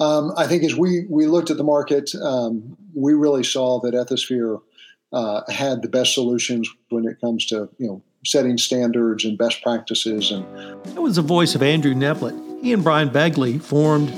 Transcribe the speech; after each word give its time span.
Um, 0.00 0.32
I 0.36 0.46
think 0.46 0.64
as 0.64 0.74
we, 0.74 1.06
we 1.08 1.26
looked 1.26 1.50
at 1.50 1.56
the 1.56 1.64
market, 1.64 2.14
um, 2.16 2.76
we 2.94 3.14
really 3.14 3.44
saw 3.44 3.80
that 3.80 3.94
Ethisphere 3.94 4.60
uh, 5.12 5.42
had 5.50 5.82
the 5.82 5.88
best 5.88 6.14
solutions 6.14 6.68
when 6.90 7.06
it 7.06 7.20
comes 7.20 7.46
to 7.46 7.68
you 7.78 7.86
know 7.86 8.02
setting 8.24 8.58
standards 8.58 9.24
and 9.24 9.38
best 9.38 9.62
practices. 9.62 10.30
And 10.30 10.44
that 10.94 11.00
was 11.00 11.16
the 11.16 11.22
voice 11.22 11.54
of 11.54 11.62
Andrew 11.62 11.94
Neblett. 11.94 12.62
He 12.62 12.72
and 12.72 12.82
Brian 12.82 13.08
Beeghly 13.10 13.60
formed 13.62 14.08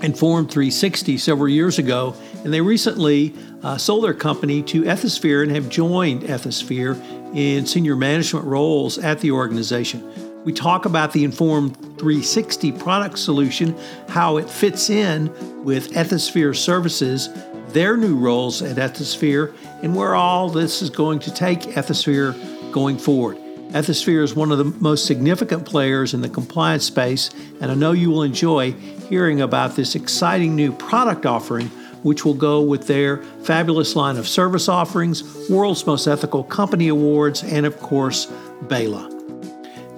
Informed360 0.00 1.18
several 1.18 1.48
years 1.48 1.78
ago, 1.78 2.14
and 2.44 2.52
they 2.54 2.60
recently 2.60 3.34
uh, 3.62 3.76
sold 3.76 4.04
their 4.04 4.14
company 4.14 4.62
to 4.62 4.82
Ethisphere 4.82 5.42
and 5.42 5.50
have 5.50 5.68
joined 5.68 6.22
Ethisphere 6.22 6.94
in 7.34 7.66
senior 7.66 7.96
management 7.96 8.46
roles 8.46 8.98
at 8.98 9.20
the 9.20 9.32
organization. 9.32 10.00
We 10.48 10.54
talk 10.54 10.86
about 10.86 11.12
the 11.12 11.26
Informed360 11.26 12.78
product 12.78 13.18
solution, 13.18 13.76
how 14.08 14.38
it 14.38 14.48
fits 14.48 14.88
in 14.88 15.26
with 15.62 15.92
Ethisphere 15.92 16.56
services, 16.56 17.28
their 17.74 17.98
new 17.98 18.16
roles 18.16 18.62
at 18.62 18.78
Ethisphere, 18.78 19.54
and 19.82 19.94
where 19.94 20.14
all 20.14 20.48
this 20.48 20.80
is 20.80 20.88
going 20.88 21.18
to 21.18 21.34
take 21.34 21.60
Ethisphere 21.60 22.72
going 22.72 22.96
forward. 22.96 23.36
Ethisphere 23.72 24.22
is 24.22 24.34
one 24.34 24.50
of 24.50 24.56
the 24.56 24.64
most 24.80 25.04
significant 25.04 25.66
players 25.66 26.14
in 26.14 26.22
the 26.22 26.30
compliance 26.30 26.84
space, 26.86 27.28
and 27.60 27.70
I 27.70 27.74
know 27.74 27.92
you 27.92 28.08
will 28.08 28.22
enjoy 28.22 28.72
hearing 28.72 29.42
about 29.42 29.76
this 29.76 29.94
exciting 29.94 30.56
new 30.56 30.72
product 30.72 31.26
offering, 31.26 31.66
which 32.02 32.24
will 32.24 32.32
go 32.32 32.62
with 32.62 32.86
their 32.86 33.18
fabulous 33.42 33.94
line 33.94 34.16
of 34.16 34.26
service 34.26 34.66
offerings, 34.66 35.50
World's 35.50 35.84
Most 35.86 36.06
Ethical 36.06 36.42
Company 36.42 36.88
Awards, 36.88 37.44
and 37.44 37.66
of 37.66 37.78
course, 37.80 38.32
BELA. 38.62 39.17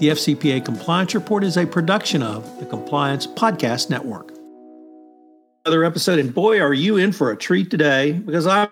The 0.00 0.08
FCPA 0.08 0.64
Compliance 0.64 1.14
Report 1.14 1.44
is 1.44 1.58
a 1.58 1.66
production 1.66 2.22
of 2.22 2.58
the 2.58 2.64
Compliance 2.64 3.26
Podcast 3.26 3.90
Network. 3.90 4.32
Another 5.66 5.84
episode, 5.84 6.18
and 6.18 6.34
boy, 6.34 6.58
are 6.58 6.72
you 6.72 6.96
in 6.96 7.12
for 7.12 7.30
a 7.30 7.36
treat 7.36 7.70
today 7.70 8.12
because 8.12 8.46
I'm 8.46 8.70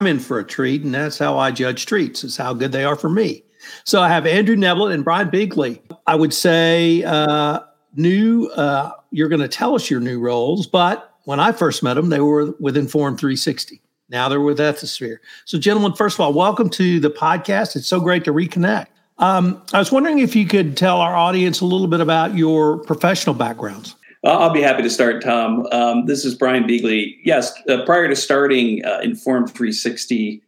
in 0.00 0.18
for 0.18 0.40
a 0.40 0.44
treat, 0.44 0.82
and 0.82 0.92
that's 0.92 1.18
how 1.18 1.38
I 1.38 1.52
judge 1.52 1.86
treats, 1.86 2.24
is 2.24 2.36
how 2.36 2.52
good 2.52 2.72
they 2.72 2.82
are 2.82 2.96
for 2.96 3.08
me. 3.08 3.44
So 3.84 4.02
I 4.02 4.08
have 4.08 4.26
Andrew 4.26 4.56
Neblett 4.56 4.92
and 4.92 5.04
Brian 5.04 5.30
Beeghly. 5.30 5.80
I 6.08 6.16
would 6.16 6.34
say 6.34 7.04
uh, 7.04 7.60
new, 7.94 8.48
uh, 8.56 8.90
you're 9.12 9.28
going 9.28 9.42
to 9.42 9.46
tell 9.46 9.76
us 9.76 9.88
your 9.88 10.00
new 10.00 10.18
roles, 10.18 10.66
but 10.66 11.14
when 11.26 11.38
I 11.38 11.52
first 11.52 11.84
met 11.84 11.94
them, 11.94 12.08
they 12.08 12.18
were 12.18 12.56
with 12.58 12.74
Informed360. 12.74 13.80
Now 14.08 14.28
they're 14.28 14.40
with 14.40 14.58
Ethisphere. 14.58 15.18
So, 15.44 15.60
gentlemen, 15.60 15.92
first 15.92 16.16
of 16.16 16.20
all, 16.22 16.32
welcome 16.32 16.70
to 16.70 16.98
the 16.98 17.10
podcast. 17.10 17.76
It's 17.76 17.86
so 17.86 18.00
great 18.00 18.24
to 18.24 18.32
reconnect. 18.32 18.88
Um, 19.20 19.62
I 19.74 19.78
was 19.78 19.92
wondering 19.92 20.18
if 20.18 20.34
you 20.34 20.46
could 20.46 20.76
tell 20.76 21.00
our 21.00 21.14
audience 21.14 21.60
a 21.60 21.66
little 21.66 21.86
bit 21.86 22.00
about 22.00 22.36
your 22.36 22.78
professional 22.78 23.34
backgrounds. 23.34 23.94
I'll 24.24 24.52
be 24.52 24.62
happy 24.62 24.82
to 24.82 24.90
start, 24.90 25.22
Tom. 25.22 25.66
Um, 25.72 26.06
this 26.06 26.24
is 26.24 26.34
Brian 26.34 26.64
Beeghly. 26.64 27.16
Yes, 27.24 27.52
uh, 27.68 27.84
prior 27.84 28.08
to 28.08 28.16
starting 28.16 28.84
uh, 28.84 29.00
Informed360, 29.00 30.40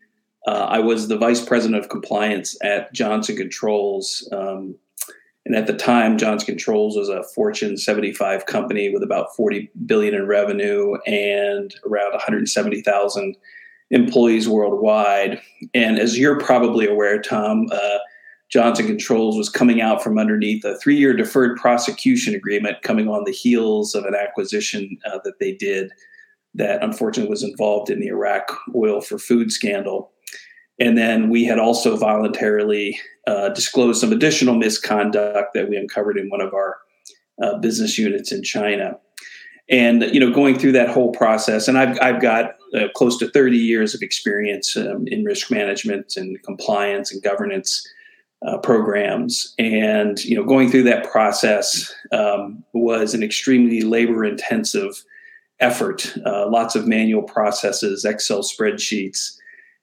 uh, 0.47 0.51
I 0.51 0.79
was 0.79 1.09
the 1.09 1.17
vice 1.17 1.45
president 1.45 1.83
of 1.83 1.91
compliance 1.91 2.56
at 2.62 2.92
Johnson 2.92 3.36
Controls. 3.36 4.29
Um, 4.33 4.74
and 5.45 5.55
at 5.55 5.67
the 5.67 5.77
time, 5.77 6.18
Johnson 6.18 6.47
Controls 6.47 6.97
was 6.97 7.08
a 7.08 7.23
Fortune 7.35 7.77
75 7.77 8.47
company 8.47 8.91
with 8.91 9.02
about 9.02 9.35
40 9.36 9.70
billion 9.86 10.14
in 10.14 10.27
revenue 10.27 10.97
and 11.07 11.74
around 11.86 12.13
170,000 12.13 13.36
employees 13.91 14.48
worldwide. 14.48 15.41
And 15.74 15.98
as 15.98 16.18
you're 16.18 16.39
probably 16.41 16.86
aware, 16.86 17.20
Tom, 17.20 17.68
uh, 17.73 17.98
Johnson 18.52 18.86
Controls 18.86 19.39
was 19.39 19.48
coming 19.48 19.80
out 19.80 20.02
from 20.02 20.18
underneath 20.18 20.63
a 20.64 20.77
three 20.77 20.96
year 20.96 21.17
deferred 21.17 21.57
prosecution 21.57 22.35
agreement 22.35 22.83
coming 22.83 23.08
on 23.08 23.24
the 23.24 23.33
heels 23.33 23.95
of 23.95 24.05
an 24.05 24.14
acquisition 24.14 24.98
uh, 25.07 25.18
that 25.24 25.39
they 25.40 25.52
did 25.52 25.90
that 26.55 26.85
unfortunately 26.85 27.30
was 27.30 27.42
involved 27.42 27.89
in 27.89 27.98
the 27.98 28.08
Iraq 28.08 28.52
oil 28.74 29.01
for 29.01 29.18
food 29.18 29.51
scandal. 29.51 30.12
And 30.79 30.98
then 30.98 31.30
we 31.30 31.45
had 31.45 31.58
also 31.58 31.96
voluntarily 31.96 33.01
uh, 33.27 33.48
disclosed 33.51 34.01
some 34.01 34.12
additional 34.12 34.55
misconduct 34.55 35.55
that 35.55 35.70
we 35.70 35.77
uncovered 35.77 36.18
in 36.18 36.29
one 36.29 36.42
of 36.42 36.52
our 36.52 36.77
uh, 37.42 37.57
business 37.58 37.96
units 37.96 38.33
in 38.33 38.42
China. 38.42 38.98
And 39.70 40.02
you 40.12 40.20
know, 40.20 40.30
going 40.30 40.58
through 40.58 40.73
that 40.73 40.91
whole 40.91 41.12
process, 41.12 41.68
and 41.68 41.79
I've 41.79 41.96
I've 42.02 42.20
got 42.20 42.57
uh, 42.74 42.89
close 42.95 43.17
to 43.18 43.30
30 43.30 43.57
years 43.57 43.95
of 43.95 44.02
experience 44.02 44.77
um, 44.77 45.07
in 45.07 45.24
risk 45.24 45.51
management 45.51 46.17
and 46.17 46.42
compliance 46.42 47.12
and 47.12 47.23
governance 47.23 47.86
uh, 48.47 48.58
programs. 48.58 49.55
And 49.58 50.23
you 50.25 50.36
know, 50.36 50.45
going 50.45 50.70
through 50.70 50.85
that 50.85 51.11
process 51.11 51.95
um, 52.13 52.64
was 52.73 53.14
an 53.14 53.23
extremely 53.23 53.83
labor-intensive 53.83 55.05
effort. 55.61 56.14
Uh, 56.27 56.48
lots 56.48 56.75
of 56.75 56.86
manual 56.86 57.23
processes, 57.23 58.05
Excel 58.05 58.42
spreadsheets, 58.42 59.36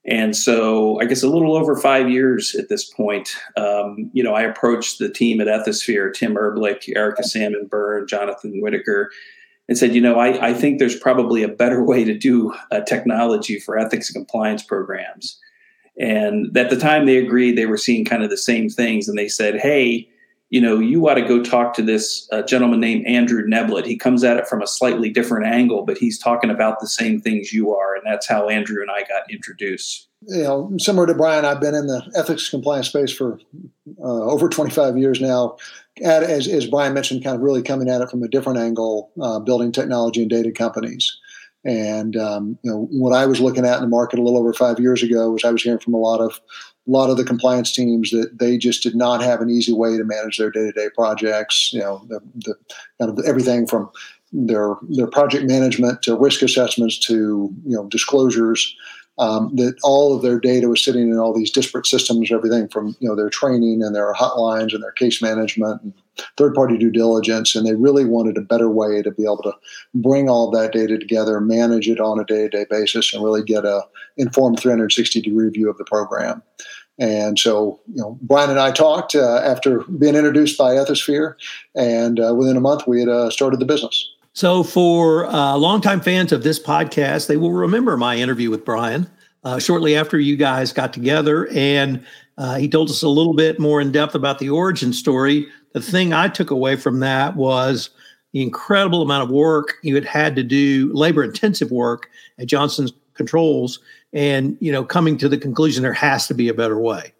and 0.05 0.35
so 0.35 0.99
I 1.01 1.05
guess 1.05 1.23
a 1.23 1.27
little 1.27 1.55
over 1.55 1.75
five 1.75 2.09
years 2.09 2.55
at 2.55 2.69
this 2.69 2.83
point. 2.83 3.29
Um, 3.57 4.09
you 4.13 4.23
know, 4.23 4.33
I 4.33 4.41
approached 4.41 4.99
the 4.99 5.09
team 5.09 5.39
at 5.39 5.47
Ethisphere, 5.47 6.13
Tim 6.13 6.35
Erblich, 6.35 6.95
Erica 6.95 7.23
Salmon 7.23 7.67
Byrne, 7.69 8.07
Jonathan 8.07 8.61
Whitaker. 8.61 9.11
And 9.67 9.77
said, 9.77 9.93
you 9.93 10.01
know, 10.01 10.17
I, 10.17 10.47
I 10.47 10.53
think 10.55 10.79
there's 10.79 10.97
probably 10.97 11.43
a 11.43 11.47
better 11.47 11.83
way 11.83 12.03
to 12.03 12.17
do 12.17 12.55
uh, 12.71 12.79
technology 12.79 13.59
for 13.59 13.77
ethics 13.77 14.09
and 14.09 14.15
compliance 14.15 14.63
programs. 14.63 15.39
And 15.99 16.55
at 16.57 16.69
the 16.69 16.77
time 16.77 17.05
they 17.05 17.17
agreed, 17.17 17.57
they 17.57 17.65
were 17.65 17.77
seeing 17.77 18.05
kind 18.05 18.23
of 18.23 18.29
the 18.29 18.37
same 18.37 18.69
things. 18.69 19.07
And 19.07 19.17
they 19.17 19.27
said, 19.27 19.59
hey, 19.59 20.09
you 20.49 20.59
know, 20.59 20.79
you 20.79 21.07
ought 21.07 21.15
to 21.15 21.21
go 21.21 21.43
talk 21.43 21.75
to 21.75 21.81
this 21.83 22.27
uh, 22.31 22.41
gentleman 22.41 22.79
named 22.79 23.05
Andrew 23.05 23.45
Neblett. 23.45 23.85
He 23.85 23.97
comes 23.97 24.23
at 24.23 24.37
it 24.37 24.47
from 24.47 24.63
a 24.63 24.67
slightly 24.67 25.09
different 25.09 25.45
angle, 25.45 25.85
but 25.85 25.97
he's 25.97 26.17
talking 26.17 26.49
about 26.49 26.79
the 26.79 26.87
same 26.87 27.21
things 27.21 27.53
you 27.53 27.75
are. 27.75 27.95
And 27.95 28.03
that's 28.05 28.27
how 28.27 28.49
Andrew 28.49 28.81
and 28.81 28.89
I 28.89 29.01
got 29.01 29.29
introduced. 29.31 30.07
You 30.21 30.43
know, 30.43 30.71
similar 30.79 31.05
to 31.05 31.13
Brian, 31.13 31.45
I've 31.45 31.61
been 31.61 31.75
in 31.75 31.87
the 31.87 32.11
ethics 32.15 32.49
compliance 32.49 32.87
space 32.87 33.11
for 33.11 33.39
uh, 34.01 34.23
over 34.23 34.49
25 34.49 34.97
years 34.97 35.21
now. 35.21 35.57
At, 36.03 36.23
as, 36.23 36.47
as 36.47 36.65
Brian 36.65 36.93
mentioned, 36.93 37.23
kind 37.23 37.35
of 37.35 37.41
really 37.41 37.61
coming 37.61 37.89
at 37.89 38.01
it 38.01 38.09
from 38.09 38.23
a 38.23 38.27
different 38.27 38.57
angle, 38.57 39.11
uh, 39.21 39.39
building 39.39 39.71
technology 39.71 40.21
and 40.21 40.29
data 40.29 40.51
companies. 40.51 41.15
And 41.65 42.15
um, 42.15 42.57
you 42.63 42.71
know 42.71 42.87
what 42.91 43.13
I 43.13 43.25
was 43.25 43.41
looking 43.41 43.65
at 43.65 43.75
in 43.75 43.81
the 43.81 43.87
market 43.87 44.19
a 44.19 44.21
little 44.21 44.39
over 44.39 44.53
five 44.53 44.79
years 44.79 45.03
ago 45.03 45.31
was 45.31 45.43
I 45.43 45.51
was 45.51 45.61
hearing 45.61 45.79
from 45.79 45.93
a 45.93 45.97
lot 45.97 46.21
of 46.21 46.39
a 46.87 46.91
lot 46.91 47.09
of 47.09 47.17
the 47.17 47.25
compliance 47.25 47.73
teams 47.73 48.11
that 48.11 48.39
they 48.39 48.57
just 48.57 48.81
did 48.81 48.95
not 48.95 49.21
have 49.21 49.41
an 49.41 49.49
easy 49.49 49.73
way 49.73 49.97
to 49.97 50.03
manage 50.03 50.37
their 50.37 50.51
day 50.51 50.65
to 50.65 50.71
day 50.71 50.87
projects. 50.95 51.73
You 51.73 51.81
know, 51.81 52.05
the, 52.07 52.21
the 52.35 52.55
kind 52.99 53.17
of 53.17 53.25
everything 53.25 53.67
from 53.67 53.91
their 54.31 54.75
their 54.89 55.07
project 55.07 55.45
management 55.45 56.01
to 56.03 56.17
risk 56.17 56.41
assessments 56.41 56.97
to 56.99 57.53
you 57.65 57.75
know 57.75 57.87
disclosures 57.87 58.75
um, 59.19 59.53
that 59.57 59.75
all 59.83 60.15
of 60.15 60.21
their 60.21 60.39
data 60.39 60.69
was 60.69 60.83
sitting 60.83 61.09
in 61.09 61.17
all 61.17 61.33
these 61.33 61.51
disparate 61.51 61.85
systems, 61.85 62.31
everything 62.31 62.69
from 62.69 62.95
you 62.99 63.09
know 63.09 63.15
their 63.15 63.29
training 63.29 63.83
and 63.83 63.93
their 63.93 64.13
hotlines 64.13 64.73
and 64.73 64.81
their 64.81 64.93
case 64.93 65.21
management 65.21 65.81
and 65.81 65.93
third 66.37 66.53
party 66.53 66.77
due 66.77 66.91
diligence, 66.91 67.55
and 67.55 67.65
they 67.65 67.75
really 67.75 68.05
wanted 68.05 68.37
a 68.37 68.41
better 68.41 68.69
way 68.69 69.01
to 69.01 69.11
be 69.11 69.23
able 69.23 69.41
to 69.43 69.53
bring 69.93 70.29
all 70.29 70.49
that 70.51 70.71
data 70.71 70.97
together, 70.97 71.39
manage 71.39 71.87
it 71.87 71.99
on 71.99 72.19
a 72.19 72.25
day 72.25 72.43
to 72.43 72.49
day 72.49 72.65
basis, 72.69 73.13
and 73.13 73.23
really 73.23 73.43
get 73.43 73.65
a 73.65 73.81
informed 74.17 74.59
360 74.59 75.21
degree 75.21 75.49
view 75.49 75.69
of 75.69 75.77
the 75.77 75.85
program. 75.85 76.41
And 76.99 77.39
so, 77.39 77.79
you 77.87 78.01
know, 78.01 78.19
Brian 78.21 78.49
and 78.49 78.59
I 78.59 78.71
talked 78.71 79.15
uh, 79.15 79.37
after 79.37 79.79
being 79.85 80.15
introduced 80.15 80.57
by 80.57 80.73
Ethisphere, 80.73 81.35
and 81.75 82.19
uh, 82.19 82.35
within 82.35 82.57
a 82.57 82.61
month 82.61 82.87
we 82.87 82.99
had 82.99 83.09
uh, 83.09 83.29
started 83.29 83.59
the 83.59 83.65
business. 83.65 84.09
So, 84.33 84.63
for 84.63 85.25
uh, 85.25 85.55
longtime 85.55 86.01
fans 86.01 86.31
of 86.31 86.43
this 86.43 86.59
podcast, 86.59 87.27
they 87.27 87.37
will 87.37 87.51
remember 87.51 87.97
my 87.97 88.17
interview 88.17 88.49
with 88.49 88.63
Brian 88.63 89.09
uh, 89.43 89.59
shortly 89.59 89.95
after 89.95 90.19
you 90.19 90.35
guys 90.35 90.73
got 90.73 90.93
together. 90.93 91.47
And 91.51 92.05
uh, 92.37 92.55
he 92.55 92.69
told 92.69 92.89
us 92.89 93.01
a 93.01 93.09
little 93.09 93.33
bit 93.33 93.59
more 93.59 93.81
in 93.81 93.91
depth 93.91 94.15
about 94.15 94.39
the 94.39 94.49
origin 94.49 94.93
story. 94.93 95.47
The 95.73 95.81
thing 95.81 96.13
I 96.13 96.27
took 96.27 96.51
away 96.51 96.75
from 96.75 96.99
that 96.99 97.35
was 97.35 97.89
the 98.31 98.41
incredible 98.41 99.01
amount 99.01 99.23
of 99.23 99.29
work 99.29 99.75
you 99.81 99.95
had 99.95 100.05
had 100.05 100.35
to 100.35 100.43
do, 100.43 100.91
labor 100.93 101.23
intensive 101.23 101.71
work 101.71 102.09
at 102.37 102.47
Johnson's 102.47 102.93
Controls, 103.13 103.79
and 104.13 104.57
you 104.59 104.71
know, 104.71 104.83
coming 104.83 105.17
to 105.17 105.29
the 105.29 105.37
conclusion 105.37 105.83
there 105.83 105.93
has 105.93 106.27
to 106.27 106.33
be 106.33 106.47
a 106.47 106.53
better 106.53 106.79
way. 106.79 107.13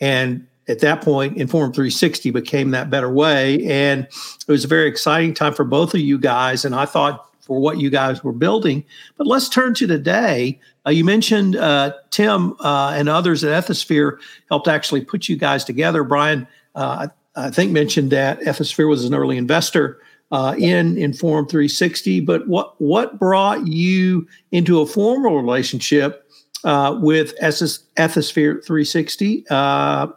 And 0.00 0.46
at 0.68 0.80
that 0.80 1.02
point, 1.02 1.38
Informed360 1.38 2.32
became 2.32 2.70
that 2.72 2.90
better 2.90 3.10
way. 3.10 3.64
And 3.66 4.04
it 4.04 4.48
was 4.48 4.64
a 4.64 4.68
very 4.68 4.88
exciting 4.88 5.32
time 5.32 5.54
for 5.54 5.64
both 5.64 5.94
of 5.94 6.00
you 6.00 6.18
guys. 6.18 6.64
And 6.64 6.74
I 6.74 6.86
thought 6.86 7.30
for 7.40 7.60
what 7.60 7.78
you 7.78 7.88
guys 7.88 8.24
were 8.24 8.32
building. 8.32 8.84
But 9.16 9.28
let's 9.28 9.48
turn 9.48 9.74
to 9.74 9.86
today. 9.86 10.58
Uh, 10.84 10.90
you 10.90 11.04
mentioned 11.04 11.54
uh, 11.54 11.92
Tim 12.10 12.56
uh, 12.58 12.92
and 12.96 13.08
others 13.08 13.44
at 13.44 13.64
Ethisphere 13.64 14.18
helped 14.48 14.66
actually 14.66 15.04
put 15.04 15.28
you 15.28 15.36
guys 15.36 15.64
together. 15.64 16.02
Brian, 16.02 16.48
uh, 16.74 17.06
I, 17.36 17.50
think 17.50 17.72
mentioned 17.72 18.10
that 18.10 18.40
Ethisphere 18.40 18.88
was 18.88 19.04
an 19.04 19.14
early 19.14 19.36
investor 19.36 20.00
uh, 20.32 20.54
in 20.58 20.96
Informed360. 20.96 22.24
But 22.24 22.48
what 22.48 22.80
what 22.80 23.18
brought 23.18 23.66
you 23.66 24.26
into 24.52 24.80
a 24.80 24.86
formal 24.86 25.40
relationship 25.40 26.28
uh, 26.64 26.98
with 27.00 27.34
Ethisphere 27.40 28.64
360 28.64 29.42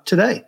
today? 0.05 0.43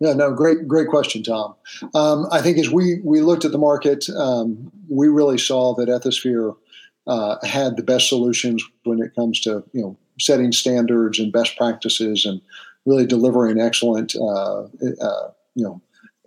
Yeah, 0.00 0.12
no, 0.12 0.32
great, 0.32 0.68
great 0.68 0.88
question, 0.88 1.24
Tom. 1.24 1.56
Um, 1.94 2.28
I 2.30 2.40
think 2.40 2.58
as 2.58 2.70
we 2.70 3.00
we 3.02 3.20
looked 3.20 3.44
at 3.44 3.52
the 3.52 3.58
market, 3.58 4.08
um, 4.10 4.70
we 4.88 5.08
really 5.08 5.38
saw 5.38 5.74
that 5.74 5.88
Ethisphere 5.88 6.56
uh, 7.08 7.44
had 7.44 7.76
the 7.76 7.82
best 7.82 8.08
solutions 8.08 8.62
when 8.84 9.02
it 9.02 9.14
comes 9.16 9.40
to 9.40 9.64
you 9.72 9.82
know 9.82 9.96
setting 10.20 10.52
standards 10.52 11.18
and 11.18 11.32
best 11.32 11.56
practices 11.56 12.24
and 12.24 12.40
really 12.88 13.06
delivering 13.06 13.60
excellent 13.60 14.16
uh, 14.16 14.62
uh, 14.62 15.28
you 15.54 15.64
know 15.64 15.82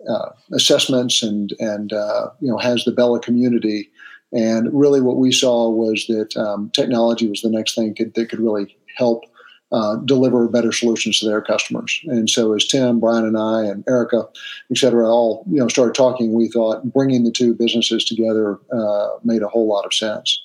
uh, 0.08 0.30
assessments 0.52 1.22
and 1.22 1.52
and 1.58 1.92
uh, 1.92 2.28
you 2.40 2.48
know 2.48 2.58
has 2.58 2.84
the 2.84 2.92
BELA 2.92 3.20
community. 3.20 3.90
And 4.34 4.70
really, 4.72 5.02
what 5.02 5.18
we 5.18 5.30
saw 5.30 5.68
was 5.68 6.06
that 6.06 6.34
um, 6.38 6.70
technology 6.70 7.28
was 7.28 7.42
the 7.42 7.50
next 7.50 7.74
thing 7.74 7.94
could, 7.94 8.14
that 8.14 8.30
could 8.30 8.40
really 8.40 8.74
help 8.96 9.24
uh, 9.72 9.96
deliver 9.96 10.48
better 10.48 10.72
solutions 10.72 11.20
to 11.20 11.26
their 11.26 11.42
customers. 11.42 12.00
And 12.06 12.30
so, 12.30 12.54
as 12.54 12.66
Tim, 12.66 12.98
Brian, 12.98 13.26
and 13.26 13.36
I, 13.38 13.64
and 13.64 13.84
Erica, 13.86 14.24
et 14.70 14.78
cetera, 14.78 15.06
all 15.06 15.44
you 15.50 15.58
know 15.58 15.68
started 15.68 15.94
talking, 15.94 16.32
we 16.32 16.48
thought 16.48 16.92
bringing 16.92 17.24
the 17.24 17.30
two 17.30 17.54
businesses 17.54 18.04
together 18.04 18.58
uh, 18.72 19.08
made 19.22 19.42
a 19.42 19.48
whole 19.48 19.68
lot 19.68 19.84
of 19.84 19.92
sense, 19.92 20.42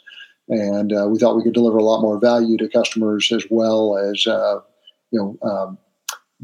and 0.49 0.91
uh, 0.91 1.07
we 1.09 1.17
thought 1.17 1.37
we 1.37 1.43
could 1.43 1.53
deliver 1.53 1.77
a 1.77 1.83
lot 1.83 2.01
more 2.01 2.19
value 2.19 2.57
to 2.57 2.67
customers 2.69 3.31
as 3.31 3.45
well 3.49 3.97
as 3.97 4.27
uh, 4.27 4.59
you 5.11 5.19
know. 5.19 5.49
Um, 5.49 5.77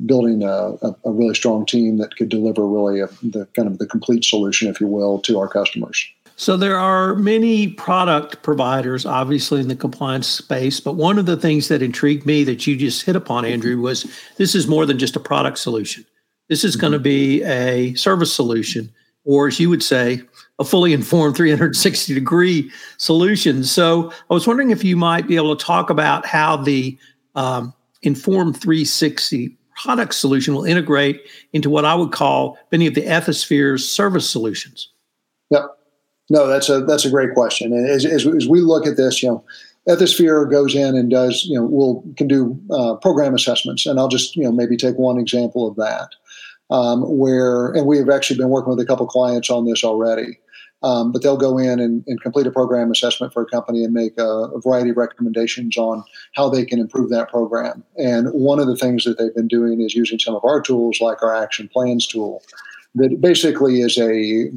building 0.05 0.43
a, 0.43 0.73
a, 0.81 1.11
really 1.11 1.35
strong 1.35 1.65
team 1.65 1.97
that 1.97 2.15
could 2.15 2.29
deliver 2.29 2.67
really 2.67 2.99
a, 2.99 3.07
the 3.21 3.47
kind 3.53 3.67
of 3.67 3.77
the 3.77 3.85
complete 3.85 4.25
solution, 4.25 4.67
if 4.67 4.81
you 4.81 4.87
will, 4.87 5.19
to 5.19 5.37
our 5.37 5.47
customers. 5.47 6.03
So 6.35 6.57
there 6.57 6.77
are 6.77 7.15
many 7.15 7.67
product 7.67 8.41
providers, 8.41 9.05
obviously, 9.05 9.61
in 9.61 9.67
the 9.67 9.75
compliance 9.75 10.27
space. 10.27 10.79
But 10.79 10.95
one 10.95 11.19
of 11.19 11.27
the 11.27 11.37
things 11.37 11.67
that 11.67 11.83
intrigued 11.83 12.25
me 12.25 12.43
that 12.43 12.65
you 12.65 12.75
just 12.75 13.05
hit 13.05 13.15
upon, 13.15 13.45
Andrew, 13.45 13.79
was 13.79 14.11
this 14.37 14.55
is 14.55 14.67
more 14.67 14.85
than 14.87 14.97
just 14.97 15.15
a 15.15 15.19
product 15.19 15.59
solution. 15.59 16.05
This 16.49 16.63
is 16.63 16.73
mm-hmm. 16.73 16.81
going 16.81 16.93
to 16.93 16.99
be 16.99 17.43
a 17.43 17.93
service 17.93 18.33
solution, 18.33 18.91
or 19.25 19.47
as 19.47 19.59
you 19.59 19.69
would 19.69 19.83
say, 19.83 20.23
a 20.57 20.63
fully 20.63 20.93
informed 20.93 21.35
360 21.35 22.13
degree 22.15 22.71
solution. 22.97 23.63
So 23.63 24.11
I 24.29 24.33
was 24.33 24.47
wondering 24.47 24.71
if 24.71 24.83
you 24.83 24.97
might 24.97 25.27
be 25.27 25.35
able 25.35 25.55
to 25.55 25.63
talk 25.63 25.91
about 25.91 26.25
how 26.25 26.57
the 26.57 26.97
um, 27.35 27.73
Informed360 28.03 29.55
product 29.81 30.13
solution 30.13 30.53
will 30.53 30.65
integrate 30.65 31.21
into 31.53 31.69
what 31.69 31.85
I 31.85 31.95
would 31.95 32.11
call 32.11 32.57
many 32.71 32.87
of 32.87 32.95
the 32.95 33.01
Ethisphere's 33.05 33.89
service 33.89 34.29
solutions. 34.29 34.89
Yep. 35.49 35.65
No, 36.29 36.47
that's 36.47 36.69
a 36.69 36.81
that's 36.81 37.05
a 37.05 37.09
great 37.09 37.33
question. 37.33 37.73
And 37.73 37.89
as, 37.89 38.05
as, 38.05 38.25
as 38.25 38.47
we 38.47 38.61
look 38.61 38.87
at 38.87 38.97
this, 38.97 39.21
you 39.21 39.29
know, 39.29 39.43
Ethisphere 39.89 40.49
goes 40.49 40.73
in 40.75 40.95
and 40.95 41.09
does, 41.09 41.43
you 41.45 41.57
know, 41.57 41.65
will 41.65 42.03
can 42.15 42.27
do 42.27 42.59
uh, 42.71 42.95
program 42.95 43.35
assessments, 43.35 43.85
and 43.85 43.99
I'll 43.99 44.07
just, 44.07 44.35
you 44.35 44.43
know, 44.43 44.51
maybe 44.51 44.77
take 44.77 44.97
one 44.97 45.19
example 45.19 45.67
of 45.67 45.75
that, 45.75 46.09
um, 46.69 47.01
where, 47.01 47.71
and 47.73 47.85
we 47.85 47.97
have 47.97 48.09
actually 48.09 48.37
been 48.37 48.49
working 48.49 48.69
with 48.69 48.79
a 48.79 48.85
couple 48.85 49.05
clients 49.05 49.49
on 49.49 49.65
this 49.65 49.83
already. 49.83 50.39
Um, 50.83 51.13
but 51.13 51.23
they'll 51.23 51.37
go 51.37 51.57
in 51.57 51.79
and, 51.79 52.03
and, 52.07 52.21
complete 52.21 52.45
a 52.45 52.51
program 52.51 52.91
assessment 52.91 53.31
for 53.31 53.41
a 53.41 53.45
company 53.45 53.85
and 53.85 53.93
make 53.93 54.19
a, 54.19 54.27
a, 54.27 54.59
variety 54.59 54.89
of 54.89 54.97
recommendations 54.97 55.77
on 55.77 56.03
how 56.35 56.49
they 56.49 56.65
can 56.65 56.77
improve 56.77 57.09
that 57.09 57.29
program. 57.29 57.85
And 57.97 58.27
one 58.33 58.59
of 58.59 58.67
the 58.67 58.75
things 58.75 59.05
that 59.05 59.17
they've 59.17 59.33
been 59.33 59.47
doing 59.47 59.79
is 59.79 59.95
using 59.95 60.19
some 60.19 60.35
of 60.35 60.43
our 60.43 60.61
tools, 60.61 60.99
like 60.99 61.23
our 61.23 61.33
action 61.33 61.69
plans 61.71 62.05
tool, 62.05 62.43
that 62.95 63.21
basically 63.21 63.81
is 63.81 63.97
a 63.97 64.51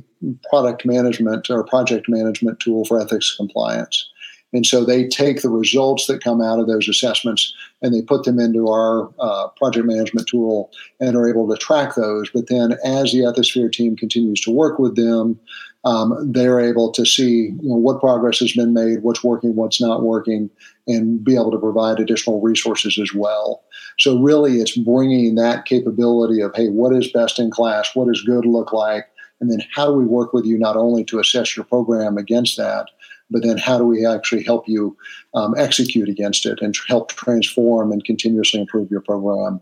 product 0.50 0.84
management 0.84 1.48
or 1.48 1.64
project 1.64 2.08
management 2.08 2.60
tool 2.60 2.84
for 2.84 3.00
ethics 3.00 3.34
compliance. 3.36 4.10
And 4.52 4.64
so 4.64 4.84
they 4.84 5.06
take 5.06 5.42
the 5.42 5.50
results 5.50 6.06
that 6.06 6.22
come 6.22 6.40
out 6.40 6.58
of 6.58 6.66
those 6.66 6.88
assessments 6.88 7.52
and 7.82 7.92
they 7.92 8.00
put 8.00 8.24
them 8.24 8.38
into 8.38 8.68
our 8.68 9.10
uh, 9.18 9.48
project 9.56 9.86
management 9.86 10.28
tool 10.28 10.70
and 11.00 11.16
are 11.16 11.28
able 11.28 11.48
to 11.48 11.56
track 11.56 11.94
those. 11.94 12.30
But 12.30 12.48
then, 12.48 12.76
as 12.84 13.12
the 13.12 13.18
Ethisphere 13.20 13.72
team 13.72 13.96
continues 13.96 14.40
to 14.42 14.50
work 14.50 14.78
with 14.78 14.96
them, 14.96 15.38
um, 15.84 16.32
they're 16.32 16.60
able 16.60 16.90
to 16.92 17.04
see 17.04 17.52
you 17.60 17.60
know, 17.62 17.76
what 17.76 18.00
progress 18.00 18.40
has 18.40 18.52
been 18.52 18.72
made, 18.72 19.02
what's 19.02 19.22
working, 19.22 19.54
what's 19.54 19.80
not 19.80 20.02
working, 20.02 20.50
and 20.86 21.22
be 21.22 21.34
able 21.34 21.52
to 21.52 21.58
provide 21.58 22.00
additional 22.00 22.40
resources 22.40 22.98
as 22.98 23.12
well. 23.14 23.62
So, 23.98 24.18
really, 24.18 24.60
it's 24.60 24.76
bringing 24.76 25.34
that 25.36 25.64
capability 25.64 26.40
of, 26.40 26.52
hey, 26.54 26.68
what 26.68 26.94
is 26.94 27.12
best 27.12 27.38
in 27.38 27.50
class? 27.50 27.94
What 27.94 28.08
does 28.08 28.22
good 28.22 28.46
look 28.46 28.72
like? 28.72 29.06
And 29.40 29.50
then, 29.50 29.62
how 29.74 29.86
do 29.86 29.92
we 29.92 30.04
work 30.04 30.32
with 30.32 30.44
you 30.44 30.56
not 30.56 30.76
only 30.76 31.04
to 31.04 31.18
assess 31.18 31.56
your 31.56 31.64
program 31.66 32.16
against 32.16 32.56
that, 32.56 32.86
but 33.30 33.42
then 33.42 33.58
how 33.58 33.78
do 33.78 33.84
we 33.84 34.06
actually 34.06 34.42
help 34.42 34.68
you 34.68 34.96
um, 35.34 35.54
execute 35.56 36.08
against 36.08 36.46
it 36.46 36.60
and 36.60 36.76
help 36.88 37.10
transform 37.10 37.92
and 37.92 38.04
continuously 38.04 38.60
improve 38.60 38.90
your 38.90 39.00
program? 39.00 39.60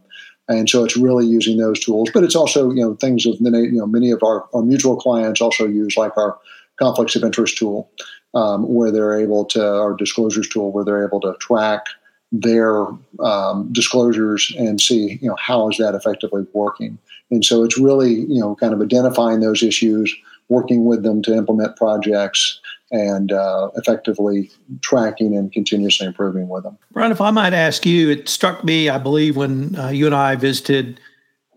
And 0.49 0.69
so 0.69 0.84
it's 0.84 0.96
really 0.96 1.26
using 1.26 1.56
those 1.56 1.81
tools, 1.81 2.11
but 2.12 2.22
it's 2.22 2.37
also 2.37 2.70
you 2.70 2.82
know 2.82 2.94
things 2.94 3.25
of 3.26 3.40
many 3.40 3.61
you 3.61 3.78
know 3.78 3.87
many 3.87 4.11
of 4.11 4.22
our, 4.22 4.46
our 4.52 4.62
mutual 4.62 4.96
clients 4.96 5.40
also 5.40 5.66
use 5.66 5.96
like 5.96 6.16
our 6.19 6.38
conflicts 6.78 7.16
of 7.16 7.25
interest 7.25 7.56
tool, 7.56 7.90
um, 8.34 8.62
where 8.69 8.90
they're 8.90 9.19
able 9.19 9.44
to 9.46 9.64
our 9.64 9.94
disclosures 9.94 10.49
tool 10.49 10.72
where 10.72 10.84
they're 10.84 11.06
able 11.06 11.20
to 11.20 11.34
track 11.40 11.87
their 12.32 12.87
um, 13.20 13.69
disclosures 13.72 14.52
and 14.58 14.81
see 14.81 15.19
you 15.22 15.28
know 15.28 15.37
how 15.38 15.69
is 15.70 15.78
that 15.78 15.94
effectively 15.94 16.46
working. 16.52 16.99
And 17.31 17.44
so 17.44 17.64
it's 17.64 17.78
really 17.78 18.12
you 18.12 18.40
know 18.40 18.55
kind 18.56 18.75
of 18.75 18.82
identifying 18.82 19.40
those 19.40 19.62
issues, 19.62 20.14
working 20.50 20.84
with 20.84 21.05
them 21.05 21.22
to 21.22 21.34
implement 21.34 21.76
projects, 21.76 22.60
and 22.94 23.32
uh, 23.32 23.70
effectively 23.75 24.49
tracking 24.81 25.37
and 25.37 25.50
continuously 25.50 26.06
improving 26.06 26.49
with 26.49 26.62
them. 26.62 26.79
Brian, 26.93 27.11
if 27.11 27.20
I 27.20 27.32
might 27.32 27.52
ask 27.52 27.85
you, 27.85 28.08
it 28.08 28.29
struck 28.29 28.62
me, 28.62 28.88
I 28.88 28.99
believe, 28.99 29.37
when 29.37 29.75
uh, 29.76 29.88
you 29.88 30.06
and 30.06 30.14
I 30.14 30.37
visited 30.37 31.00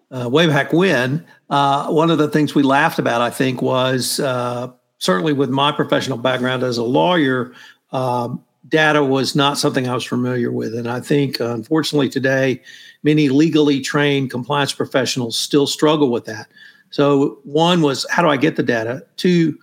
uh, 0.09 0.27
way 0.27 0.47
back 0.47 0.73
when, 0.73 1.23
uh, 1.51 1.91
one 1.91 2.09
of 2.09 2.17
the 2.17 2.27
things 2.27 2.55
we 2.55 2.63
laughed 2.63 2.97
about, 2.97 3.21
I 3.21 3.29
think, 3.29 3.61
was 3.61 4.19
uh, 4.19 4.71
certainly 4.97 5.31
with 5.31 5.51
my 5.51 5.71
professional 5.71 6.17
background 6.17 6.63
as 6.63 6.79
a 6.79 6.83
lawyer, 6.83 7.53
um, 7.91 8.43
data 8.67 9.03
was 9.03 9.35
not 9.35 9.59
something 9.59 9.87
I 9.87 9.93
was 9.93 10.05
familiar 10.05 10.51
with. 10.51 10.73
And 10.73 10.89
I 10.89 11.01
think, 11.01 11.39
unfortunately, 11.39 12.09
today, 12.09 12.63
many 13.03 13.29
legally 13.29 13.79
trained 13.79 14.31
compliance 14.31 14.73
professionals 14.73 15.37
still 15.37 15.67
struggle 15.67 16.09
with 16.09 16.25
that. 16.25 16.47
So, 16.89 17.39
one 17.43 17.83
was 17.83 18.07
how 18.09 18.23
do 18.23 18.29
I 18.29 18.37
get 18.37 18.55
the 18.55 18.63
data? 18.63 19.05
Two, 19.17 19.59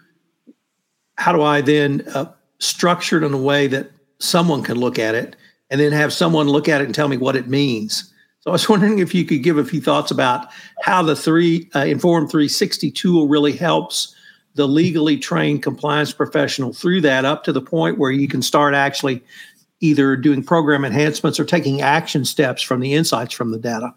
how 1.16 1.33
do 1.33 1.42
I 1.42 1.61
then 1.61 2.02
uh, 2.14 2.30
structure 2.59 3.23
it 3.23 3.26
in 3.26 3.35
a 3.35 3.38
way 3.38 3.66
that 3.68 3.90
someone 4.18 4.62
can 4.62 4.76
look 4.76 4.99
at 4.99 5.14
it 5.14 5.37
and 5.71 5.80
then 5.80 5.92
have 5.92 6.12
someone 6.12 6.49
look 6.49 6.68
at 6.68 6.80
it 6.80 6.85
and 6.85 6.94
tell 6.94 7.09
me 7.09 7.16
what 7.16 7.37
it 7.37 7.49
means? 7.49 8.12
So 8.40 8.50
I 8.50 8.52
was 8.52 8.68
wondering 8.68 8.99
if 8.99 9.14
you 9.14 9.25
could 9.25 9.42
give 9.42 9.59
a 9.59 9.64
few 9.64 9.80
thoughts 9.80 10.11
about 10.11 10.49
how 10.83 11.02
the 11.02 11.16
three 11.16 11.68
uh, 11.75 11.80
Informed360 11.80 12.94
tool 12.94 13.28
really 13.28 13.52
helps 13.52 14.14
the 14.54 14.68
legally 14.68 15.18
trained 15.18 15.62
compliance 15.62 16.12
professional 16.12 16.73
through 16.73 17.00
that 17.00 17.25
up 17.25 17.42
to 17.44 17.52
the 17.52 17.61
point 17.61 17.99
where 17.99 18.12
you 18.12 18.28
can 18.28 18.40
start 18.40 18.75
actually 18.75 19.23
either 19.80 20.16
doing 20.16 20.42
program 20.42 20.85
enhancements 20.85 21.40
or 21.40 21.44
taking 21.44 21.83
action 21.83 22.25
steps 22.25 22.62
from 22.62 22.80
the 22.80 22.94
insights 22.94 23.35
from 23.35 23.50
the 23.50 23.59
data. 23.59 23.92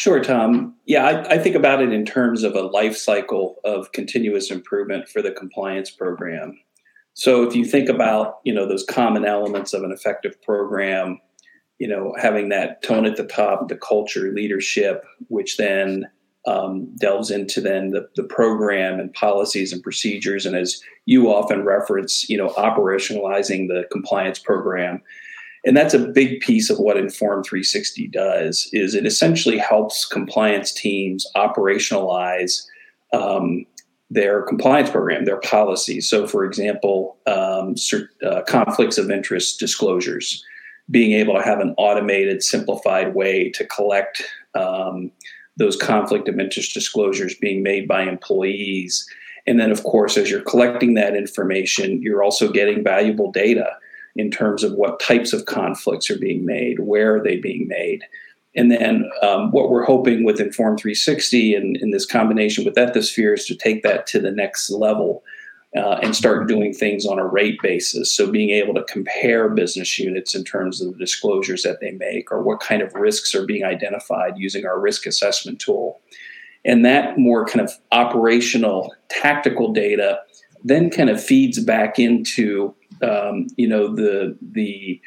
Sure, 0.00 0.18
Tom. 0.24 0.74
Yeah, 0.86 1.04
I, 1.04 1.34
I, 1.34 1.38
think 1.38 1.54
about 1.54 1.82
it 1.82 1.92
in 1.92 2.06
terms 2.06 2.42
of 2.42 2.54
a 2.54 2.62
life 2.62 2.96
cycle 2.96 3.60
of 3.64 3.92
continuous 3.92 4.50
improvement 4.50 5.10
for 5.10 5.20
the 5.20 5.30
compliance 5.30 5.90
program. 5.90 6.58
So 7.12 7.42
if 7.42 7.54
you 7.54 7.66
think 7.66 7.90
about, 7.90 8.38
you 8.42 8.54
know, 8.54 8.66
those 8.66 8.82
common 8.82 9.26
elements 9.26 9.74
of 9.74 9.82
an 9.82 9.92
effective 9.92 10.40
program, 10.40 11.20
you 11.78 11.86
know, 11.86 12.14
having 12.18 12.48
that 12.48 12.82
tone 12.82 13.04
at 13.04 13.16
the 13.16 13.26
top, 13.26 13.68
the 13.68 13.76
culture, 13.76 14.32
leadership, 14.32 15.04
which 15.28 15.58
then 15.58 16.06
um, 16.46 16.90
delves 16.96 17.30
into 17.30 17.60
then 17.60 17.90
the, 17.90 18.08
the 18.16 18.24
program 18.24 18.98
and 18.98 19.12
policies 19.12 19.70
and 19.70 19.82
procedures, 19.82 20.46
and 20.46 20.56
as 20.56 20.80
you 21.04 21.30
often 21.30 21.62
reference, 21.62 22.26
you 22.26 22.38
know, 22.38 22.48
operationalizing 22.54 23.68
the 23.68 23.84
compliance 23.92 24.38
program 24.38 25.02
and 25.64 25.76
that's 25.76 25.94
a 25.94 25.98
big 25.98 26.40
piece 26.40 26.70
of 26.70 26.78
what 26.78 26.96
Informed360 26.96 28.10
does 28.10 28.68
is 28.72 28.94
it 28.94 29.06
essentially 29.06 29.58
helps 29.58 30.06
compliance 30.06 30.72
teams 30.72 31.26
operationalize 31.36 32.66
um, 33.12 33.66
their 34.10 34.42
compliance 34.42 34.90
program 34.90 35.24
their 35.24 35.40
policies 35.40 36.08
so 36.08 36.26
for 36.26 36.44
example 36.44 37.16
um, 37.26 37.74
uh, 38.26 38.42
conflicts 38.48 38.98
of 38.98 39.10
interest 39.10 39.60
disclosures 39.60 40.44
being 40.90 41.12
able 41.12 41.34
to 41.34 41.42
have 41.42 41.60
an 41.60 41.74
automated 41.78 42.42
simplified 42.42 43.14
way 43.14 43.48
to 43.50 43.64
collect 43.66 44.22
um, 44.54 45.10
those 45.56 45.76
conflict 45.76 46.28
of 46.28 46.38
interest 46.38 46.74
disclosures 46.74 47.34
being 47.34 47.62
made 47.62 47.86
by 47.86 48.02
employees. 48.02 49.08
And 49.46 49.60
then, 49.60 49.70
of 49.70 49.84
course, 49.84 50.16
as 50.16 50.30
you're 50.30 50.40
collecting 50.42 50.94
that 50.94 51.16
information, 51.16 52.02
you're 52.02 52.22
also 52.22 52.50
getting 52.50 52.82
valuable 52.82 53.30
data 53.30 53.76
in 54.16 54.30
terms 54.30 54.62
of 54.62 54.72
what 54.72 55.00
types 55.00 55.32
of 55.32 55.46
conflicts 55.46 56.10
are 56.10 56.18
being 56.18 56.44
made, 56.44 56.80
where 56.80 57.16
are 57.16 57.22
they 57.22 57.36
being 57.36 57.68
made. 57.68 58.04
And 58.56 58.70
then 58.70 59.08
um, 59.22 59.52
what 59.52 59.70
we're 59.70 59.84
hoping 59.84 60.24
with 60.24 60.38
Informed360 60.38 61.56
and 61.56 61.76
in 61.76 61.90
this 61.90 62.06
combination 62.06 62.64
with 62.64 62.74
Ethisphere 62.74 63.34
is 63.34 63.46
to 63.46 63.54
take 63.54 63.82
that 63.84 64.06
to 64.08 64.18
the 64.18 64.32
next 64.32 64.70
level 64.70 65.22
uh, 65.76 66.00
and 66.02 66.16
start 66.16 66.48
doing 66.48 66.74
things 66.74 67.06
on 67.06 67.20
a 67.20 67.26
rate 67.26 67.58
basis. 67.62 68.10
So 68.10 68.28
being 68.28 68.50
able 68.50 68.74
to 68.74 68.82
compare 68.84 69.48
business 69.48 69.98
units 70.00 70.34
in 70.34 70.42
terms 70.42 70.80
of 70.80 70.92
the 70.92 70.98
disclosures 70.98 71.62
that 71.62 71.80
they 71.80 71.92
make 71.92 72.32
or 72.32 72.42
what 72.42 72.58
kind 72.58 72.82
of 72.82 72.92
risks 72.94 73.34
are 73.36 73.46
being 73.46 73.64
identified 73.64 74.34
using 74.36 74.66
our 74.66 74.80
risk 74.80 75.06
assessment 75.06 75.60
tool. 75.60 76.00
And 76.64 76.84
that 76.84 77.18
more 77.18 77.46
kind 77.46 77.60
of 77.60 77.72
operational, 77.92 78.92
tactical 79.08 79.72
data 79.72 80.20
then 80.62 80.90
kind 80.90 81.08
of 81.08 81.22
feeds 81.22 81.58
back 81.58 81.98
into 81.98 82.74
um, 83.02 83.46
you 83.56 83.68
know 83.68 83.94
the 83.94 84.36
the 84.40 85.00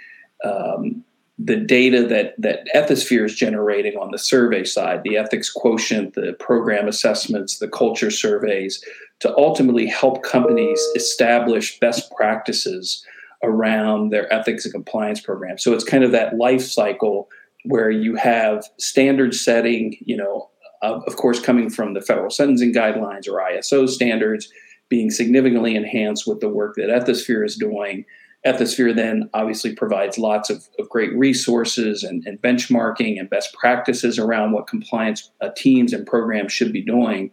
um, 0.44 1.04
the 1.40 1.56
data 1.58 2.06
that 2.08 2.36
that 2.38 2.68
Ethisphere 2.76 3.26
is 3.26 3.36
generating 3.36 3.98
on 3.98 4.12
the 4.12 4.18
survey 4.18 4.64
side, 4.64 5.04
the 5.04 5.18
ethics 5.18 5.52
quotient, 5.52 6.14
the 6.14 6.34
program 6.40 6.88
assessments, 6.88 7.60
the 7.60 7.68
culture 7.68 8.12
surveys, 8.12 8.84
to 9.20 9.36
ultimately 9.38 9.88
help 9.88 10.24
companies 10.24 10.80
establish 10.96 11.80
best 11.80 12.12
practices 12.16 13.06
around 13.44 14.10
their 14.10 14.32
ethics 14.32 14.64
and 14.66 14.74
compliance 14.74 15.20
program. 15.20 15.58
So 15.58 15.74
it's 15.74 15.84
kind 15.84 16.04
of 16.04 16.12
that 16.12 16.38
life 16.38 16.62
cycle 16.62 17.30
where 17.66 17.90
you 17.90 18.16
have 18.16 18.66
standard 18.78 19.34
setting, 19.34 19.98
you 20.06 20.18
know, 20.18 20.50
of 20.82 21.16
course, 21.16 21.40
coming 21.40 21.70
from 21.70 21.94
the 21.94 22.02
federal 22.02 22.30
sentencing 22.30 22.74
guidelines 22.74 23.28
or 23.28 23.40
ISO 23.40 23.88
standards, 23.88 24.50
being 24.90 25.10
significantly 25.10 25.76
enhanced 25.76 26.28
with 26.28 26.40
the 26.40 26.50
work 26.50 26.76
that 26.76 26.90
Ethisphere 26.90 27.46
is 27.46 27.56
doing. 27.56 28.06
Ethisphere 28.46 28.96
then 28.96 29.30
obviously 29.34 29.74
provides 29.74 30.18
lots 30.18 30.50
of, 30.50 30.68
of 30.78 30.90
great 30.90 31.16
resources 31.18 32.04
and, 32.04 32.26
and, 32.28 32.42
benchmarking 32.42 33.18
and 33.18 33.30
best 33.30 33.54
practices 33.54 34.20
around 34.20 34.52
what 34.52 34.68
compliance 34.68 35.32
uh, 35.42 35.50
teams 35.56 35.94
and 35.94 36.06
programs 36.06 36.52
should 36.52 36.74
be 36.74 36.82
doing. 36.82 37.32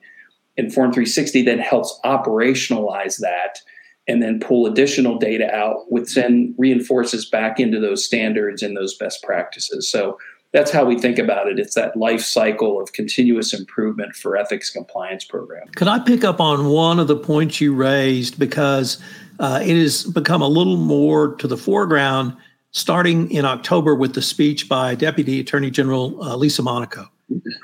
And 0.57 0.73
Form 0.73 0.92
360 0.92 1.42
then 1.42 1.59
helps 1.59 1.99
operationalize 2.04 3.19
that 3.19 3.59
and 4.07 4.23
then 4.23 4.40
pull 4.40 4.66
additional 4.66 5.19
data 5.19 5.52
out, 5.54 5.90
which 5.90 6.14
then 6.14 6.54
reinforces 6.59 7.25
back 7.25 7.61
into 7.61 7.80
those 7.80 8.04
standards 8.04 8.62
and 8.62 8.76
those 8.76 8.97
best 8.97 9.23
practices. 9.23 9.90
So 9.90 10.19
that's 10.52 10.71
how 10.71 10.85
we 10.85 10.99
think 10.99 11.19
about 11.19 11.47
it. 11.47 11.59
It's 11.59 11.75
that 11.75 11.97
life 11.97 12.23
cycle 12.23 12.80
of 12.80 12.92
continuous 12.92 13.54
improvement 13.54 14.16
for 14.16 14.37
ethics 14.37 14.71
compliance 14.71 15.25
program. 15.25 15.69
Could 15.76 15.88
I 15.88 16.00
pick 16.00 16.25
up 16.25 16.40
on 16.40 16.66
one 16.66 16.99
of 16.99 17.07
the 17.07 17.16
points 17.16 17.61
you 17.61 17.75
raised 17.75 18.38
because 18.38 18.99
uh, 19.38 19.61
it 19.62 19.76
has 19.76 20.04
become 20.04 20.42
a 20.42 20.49
little 20.49 20.76
more 20.76 21.37
to 21.37 21.47
the 21.47 21.57
foreground 21.57 22.37
starting 22.73 23.30
in 23.30 23.45
October 23.45 23.95
with 23.95 24.14
the 24.14 24.23
speech 24.23 24.69
by 24.69 24.95
Deputy 24.95 25.40
Attorney 25.40 25.71
General 25.71 26.23
uh, 26.23 26.37
Lisa 26.37 26.62
Monaco. 26.62 27.09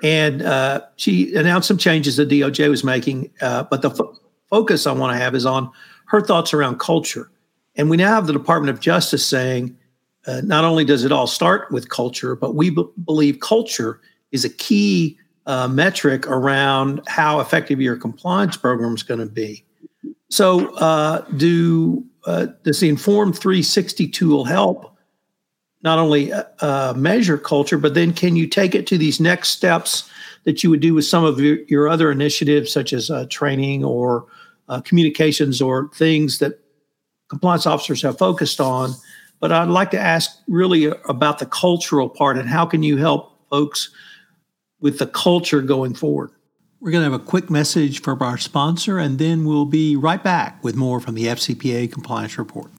And 0.02 0.43
uh, 0.43 0.83
she 0.97 1.35
announced 1.35 1.69
some 1.69 1.78
changes 1.78 2.16
the 2.16 2.25
DOJ 2.25 2.69
was 2.71 2.85
making, 2.85 3.31
uh, 3.40 3.64
but 3.64 3.83
the 3.83 3.90
fo- 3.90 4.16
focus 4.49 4.87
I 4.87 4.93
want 4.93 5.12
to 5.12 5.19
have 5.19 5.35
is 5.35 5.45
on 5.45 5.71
her 6.07 6.21
thoughts 6.21 6.55
around 6.55 6.78
culture. 6.78 7.31
And 7.75 7.90
we 7.90 7.97
now 7.97 8.14
have 8.14 8.28
the 8.28 8.33
Department 8.33 8.71
of 8.71 8.81
Justice 8.81 9.26
saying 9.26 9.76
uh, 10.26 10.40
not 10.45 10.64
only 10.64 10.85
does 10.85 11.04
it 11.04 11.12
all 11.12 11.26
start 11.26 11.71
with 11.71 11.88
culture, 11.88 12.35
but 12.35 12.54
we 12.54 12.71
b- 12.71 12.85
believe 13.04 13.40
culture 13.40 14.00
is 14.33 14.45
a 14.45 14.50
key 14.50 15.16
uh, 15.47 15.68
metric 15.68 16.26
around 16.26 17.00
how 17.06 17.38
effective 17.40 17.80
your 17.80 17.97
compliance 17.97 18.56
program 18.56 18.95
is 18.95 19.02
going 19.02 19.21
to 19.21 19.26
be. 19.26 19.64
So, 20.28 20.75
uh, 20.76 21.25
do 21.37 22.04
uh, 22.25 22.47
does 22.64 22.80
the 22.80 22.90
Informed360 22.90 24.12
tool 24.12 24.45
help 24.45 24.92
not 25.83 26.00
only 26.00 26.33
uh, 26.33 26.42
uh, 26.61 26.95
measure 26.97 27.38
culture, 27.38 27.78
but 27.78 27.95
then 27.95 28.12
can 28.12 28.35
you 28.35 28.49
take 28.49 28.75
it 28.75 28.88
to 28.88 28.99
these 28.99 29.21
next 29.21 29.50
steps 29.50 30.11
that 30.42 30.64
you 30.64 30.71
would 30.71 30.80
do 30.80 30.95
with 30.95 31.04
some 31.04 31.23
of 31.23 31.38
your, 31.38 31.59
your 31.68 31.88
other 31.88 32.11
initiatives, 32.11 32.73
such 32.73 32.92
as 32.92 33.11
training 33.30 33.85
or 33.85 34.26
communications 34.85 35.62
or 35.62 35.88
things 35.95 36.40
that 36.40 36.59
compliance 37.28 37.66
officers 37.66 38.02
have 38.02 38.18
focused 38.18 38.61
on? 38.61 38.90
But 39.40 39.52
I'd 39.52 39.69
like 39.69 39.90
to 39.90 39.99
ask 39.99 40.38
really 40.49 40.87
about 41.09 41.38
the 41.38 41.47
cultural 41.47 42.09
part 42.09 42.38
and 42.38 42.49
how 42.49 42.66
can 42.66 42.83
you 42.83 42.97
help 42.97 43.38
folks 43.50 43.90
with 44.81 44.99
the 44.99 45.07
culture 45.07 45.61
going 45.61 45.95
forward? 45.95 46.31
We're 46.81 46.90
going 46.90 47.05
to 47.05 47.11
have 47.11 47.21
a 47.21 47.25
quick 47.25 47.50
message 47.50 48.02
from 48.02 48.21
our 48.23 48.37
sponsor, 48.37 48.99
and 48.99 49.19
then 49.19 49.47
we'll 49.47 49.64
be 49.64 49.97
right 49.97 50.23
back 50.23 50.62
with 50.62 50.76
more 50.76 51.00
from 51.00 51.14
the 51.14 51.25
FCPA 51.25 51.90
Compliance 51.90 52.38
Report. 52.38 52.71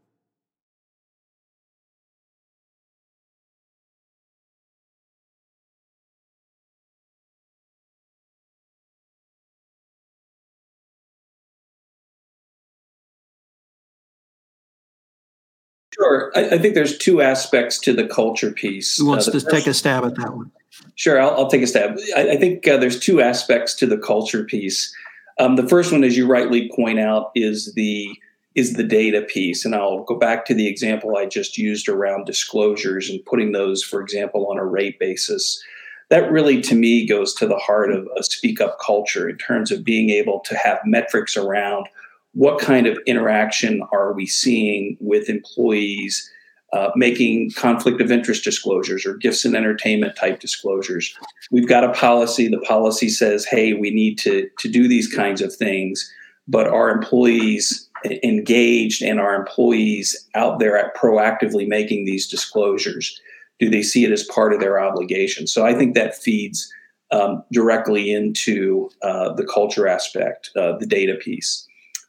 Sure. 16.07 16.31
I, 16.35 16.55
I, 16.55 16.57
think 16.57 16.73
there's 16.73 16.97
two 16.97 17.21
aspects 17.21 17.79
to 17.79 17.93
the 17.93 18.07
culture 18.07 18.51
piece. 18.51 18.97
Who 18.97 19.07
wants 19.07 19.27
uh, 19.27 19.31
to 19.31 19.41
take 19.41 19.67
a 19.67 19.73
stab 19.73 20.05
at 20.05 20.15
that 20.15 20.35
one? 20.35 20.51
Sure, 20.95 21.21
I'll, 21.21 21.31
I'll 21.31 21.49
take 21.49 21.61
a 21.61 21.67
stab. 21.67 21.97
I, 22.15 22.31
I 22.31 22.37
think 22.37 22.67
uh, 22.67 22.77
there's 22.77 22.99
two 22.99 23.21
aspects 23.21 23.73
to 23.75 23.85
the 23.85 23.97
culture 23.97 24.43
piece. 24.43 24.93
Um, 25.39 25.55
the 25.55 25.67
first 25.67 25.91
one, 25.91 26.03
as 26.03 26.17
you 26.17 26.27
rightly 26.27 26.71
point 26.75 26.99
out, 26.99 27.31
is 27.35 27.73
the 27.73 28.09
is 28.55 28.73
the 28.73 28.83
data 28.83 29.21
piece, 29.21 29.65
and 29.65 29.75
I'll 29.75 30.03
go 30.03 30.17
back 30.17 30.45
to 30.45 30.55
the 30.55 30.67
example 30.67 31.15
I 31.15 31.27
just 31.27 31.59
used 31.59 31.87
around 31.87 32.25
disclosures 32.25 33.07
and 33.07 33.23
putting 33.23 33.51
those, 33.51 33.83
for 33.83 34.01
example, 34.01 34.47
on 34.49 34.57
a 34.57 34.65
rate 34.65 34.97
basis. 34.97 35.63
That 36.09 36.31
really, 36.31 36.59
to 36.61 36.73
me, 36.73 37.05
goes 37.05 37.35
to 37.35 37.45
the 37.45 37.57
heart 37.57 37.91
of 37.91 38.07
a 38.17 38.23
speak 38.23 38.59
up 38.59 38.79
culture 38.83 39.29
in 39.29 39.37
terms 39.37 39.71
of 39.71 39.83
being 39.83 40.09
able 40.09 40.39
to 40.39 40.57
have 40.57 40.79
metrics 40.85 41.37
around 41.37 41.87
what 42.34 42.60
kind 42.60 42.88
of 42.88 42.98
interaction 43.05 43.81
are 43.91 44.13
we 44.13 44.25
seeing 44.25 44.98
with 45.00 45.29
employees 45.29 46.31
uh, 46.74 46.89
making 46.96 47.51
conflict 47.51 48.01
of 48.01 48.12
interest 48.12 48.43
disclosures 48.43 49.05
or 49.05 49.15
gifts 49.15 49.46
and 49.46 49.55
entertainment 49.55 50.15
type 50.17 50.39
disclosures. 50.39 51.15
We've 51.50 51.67
got 51.67 51.86
a 51.86 51.93
policy. 51.93 52.50
The 52.50 52.60
policy 52.60 53.07
says, 53.07 53.46
hey, 53.46 53.74
we 53.74 53.89
need 53.89 54.17
to, 54.19 54.50
to 54.60 54.69
do 54.69 54.88
these 54.88 55.12
kinds 55.12 55.41
of 55.41 55.55
things, 55.55 56.12
but 56.46 56.67
our 56.67 56.89
employees 56.89 57.88
engaged 58.24 59.01
and 59.01 59.19
our 59.19 59.36
employees 59.36 60.27
out 60.36 60.60
there 60.60 60.77
at 60.77 60.96
proactively 60.96 61.67
making 61.67 62.05
these 62.05 62.27
disclosures? 62.27 63.19
Do 63.60 63.69
they 63.69 63.81
see 63.81 64.05
it 64.05 64.12
as 64.12 64.24
part 64.24 64.53
of 64.53 64.60
their 64.60 64.79
obligation? 64.79 65.48
So 65.48 65.65
I 65.65 65.74
think 65.74 65.96
that 65.96 66.15
feeds 66.15 66.72
um, 67.12 67.43
directly 67.51 68.12
into 68.12 68.89
uh, 69.01 69.34
the 69.34 69.46
culture 69.46 69.88
aspect, 69.88 70.51
uh, 70.55 70.77
the 70.77 70.86
data 70.86 71.15
piece. 71.15 71.66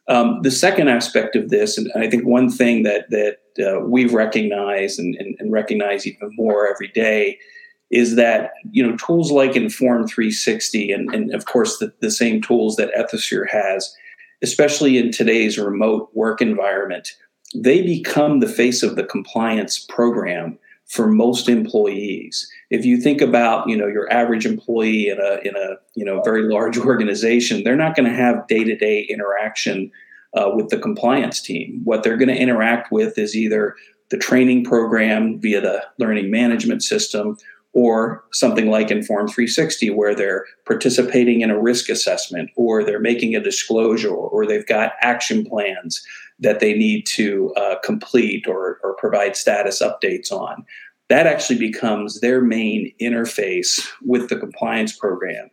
Um, 0.09 0.41
the 0.41 0.51
second 0.51 0.87
aspect 0.87 1.35
of 1.35 1.49
this, 1.49 1.77
and 1.77 1.91
I 1.95 2.09
think 2.09 2.25
one 2.25 2.49
thing 2.49 2.83
that 2.83 3.09
that 3.11 3.37
uh, 3.59 3.79
we 3.81 4.05
recognize 4.05 4.97
and, 4.97 5.15
and, 5.15 5.35
and, 5.39 5.51
recognize 5.51 6.07
even 6.07 6.31
more 6.35 6.67
every 6.67 6.87
day, 6.87 7.37
is 7.91 8.15
that 8.15 8.51
you 8.71 8.85
know 8.85 8.97
tools 8.97 9.31
like 9.31 9.51
Informed360 9.51 10.93
and, 10.93 11.13
and 11.13 11.33
of 11.33 11.45
course 11.45 11.77
the, 11.77 11.93
the 12.01 12.09
same 12.09 12.41
tools 12.41 12.75
that 12.75 12.93
Ethisphere 12.95 13.47
has, 13.49 13.93
especially 14.41 14.97
in 14.97 15.11
today's 15.11 15.59
remote 15.59 16.09
work 16.13 16.41
environment, 16.41 17.15
they 17.55 17.81
become 17.81 18.39
the 18.39 18.47
face 18.47 18.81
of 18.81 18.95
the 18.95 19.03
compliance 19.03 19.77
program 19.77 20.57
for 20.87 21.07
most 21.07 21.47
employees. 21.47 22.51
If 22.69 22.85
you 22.85 22.97
think 23.01 23.21
about, 23.21 23.67
you 23.67 23.75
know, 23.75 23.87
your 23.87 24.11
average 24.11 24.45
employee 24.45 25.09
in 25.09 25.19
a 25.19 25.39
in 25.43 25.55
a 25.55 25.75
you 25.95 26.05
know 26.05 26.21
very 26.21 26.43
large 26.43 26.77
organization, 26.91 27.63
they're 27.63 27.75
not 27.75 27.95
going 27.95 28.09
to 28.09 28.15
have 28.15 28.47
day 28.47 28.63
to 28.63 28.75
day 28.75 29.01
interaction 29.09 29.91
uh, 30.33 30.51
with 30.53 30.69
the 30.69 30.77
compliance 30.77 31.41
team. 31.41 31.81
What 31.83 32.03
they're 32.03 32.17
going 32.17 32.29
to 32.29 32.37
interact 32.37 32.91
with 32.91 33.17
is 33.17 33.35
either 33.35 33.75
the 34.09 34.17
training 34.17 34.63
program 34.63 35.39
via 35.39 35.61
the 35.61 35.83
learning 35.97 36.31
management 36.31 36.83
system 36.83 37.37
or 37.73 38.23
something 38.31 38.69
like 38.69 38.87
Informed360, 38.87 39.95
where 39.95 40.15
they're 40.15 40.45
participating 40.65 41.41
in 41.41 41.51
a 41.51 41.61
risk 41.61 41.87
assessment, 41.89 42.49
or 42.55 42.83
they're 42.83 42.99
making 42.99 43.35
a 43.35 43.43
disclosure, 43.43 44.09
or 44.09 44.47
they've 44.47 44.65
got 44.65 44.93
action 45.01 45.45
plans 45.45 46.01
that 46.39 46.59
they 46.59 46.73
need 46.73 47.05
to 47.05 47.53
uh, 47.55 47.75
complete 47.83 48.47
or, 48.47 48.79
or 48.83 48.95
provide 48.95 49.35
status 49.35 49.81
updates 49.81 50.31
on. 50.31 50.65
That 51.09 51.25
actually 51.25 51.57
becomes 51.57 52.19
their 52.19 52.39
main 52.39 52.93
interface 53.01 53.79
with 54.05 54.29
the 54.29 54.37
compliance 54.37 54.95
program. 54.95 55.49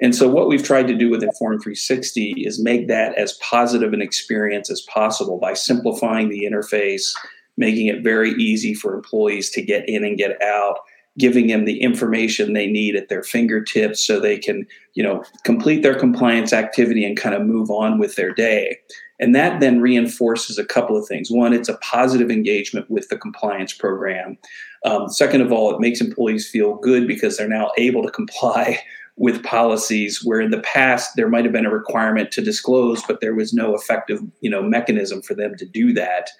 And 0.00 0.14
so, 0.14 0.28
what 0.28 0.48
we've 0.48 0.64
tried 0.64 0.88
to 0.88 0.94
do 0.94 1.10
with 1.10 1.22
Informed360 1.22 2.46
is 2.46 2.62
make 2.62 2.88
that 2.88 3.14
as 3.16 3.34
positive 3.34 3.92
an 3.92 4.02
experience 4.02 4.70
as 4.70 4.80
possible 4.82 5.38
by 5.38 5.54
simplifying 5.54 6.30
the 6.30 6.44
interface, 6.44 7.12
making 7.56 7.86
it 7.86 8.02
very 8.02 8.32
easy 8.32 8.74
for 8.74 8.94
employees 8.94 9.50
to 9.50 9.62
get 9.62 9.88
in 9.88 10.04
and 10.04 10.18
get 10.18 10.42
out, 10.42 10.78
giving 11.18 11.46
them 11.46 11.64
the 11.64 11.80
information 11.80 12.54
they 12.54 12.66
need 12.66 12.96
at 12.96 13.08
their 13.08 13.22
fingertips 13.22 14.04
so 14.04 14.18
they 14.18 14.38
can, 14.38 14.66
you 14.94 15.02
know, 15.02 15.22
complete 15.44 15.82
their 15.82 15.98
compliance 15.98 16.52
activity 16.52 17.04
and 17.04 17.16
kind 17.16 17.34
of 17.34 17.42
move 17.42 17.70
on 17.70 17.98
with 17.98 18.16
their 18.16 18.32
day. 18.32 18.78
And 19.20 19.34
that 19.34 19.60
then 19.60 19.80
reinforces 19.80 20.58
a 20.58 20.64
couple 20.64 20.96
of 20.96 21.06
things. 21.06 21.30
One, 21.30 21.52
it's 21.52 21.68
a 21.68 21.78
positive 21.78 22.30
engagement 22.30 22.90
with 22.90 23.08
the 23.08 23.16
compliance 23.16 23.72
program. 23.72 24.36
Um, 24.84 25.08
second 25.08 25.40
of 25.40 25.52
all, 25.52 25.74
it 25.74 25.80
makes 25.80 26.00
employees 26.00 26.48
feel 26.48 26.76
good 26.76 27.06
because 27.06 27.36
they're 27.36 27.48
now 27.48 27.70
able 27.78 28.02
to 28.02 28.10
comply 28.10 28.80
with 29.16 29.44
policies 29.44 30.24
where 30.24 30.40
in 30.40 30.50
the 30.50 30.60
past 30.60 31.12
there 31.14 31.28
might 31.28 31.44
have 31.44 31.52
been 31.52 31.66
a 31.66 31.70
requirement 31.70 32.32
to 32.32 32.42
disclose, 32.42 33.00
but 33.04 33.20
there 33.20 33.34
was 33.34 33.54
no 33.54 33.74
effective, 33.74 34.20
you 34.40 34.50
know, 34.50 34.60
mechanism 34.60 35.22
for 35.22 35.34
them 35.34 35.54
to 35.56 35.64
do 35.64 35.92
that. 35.92 36.30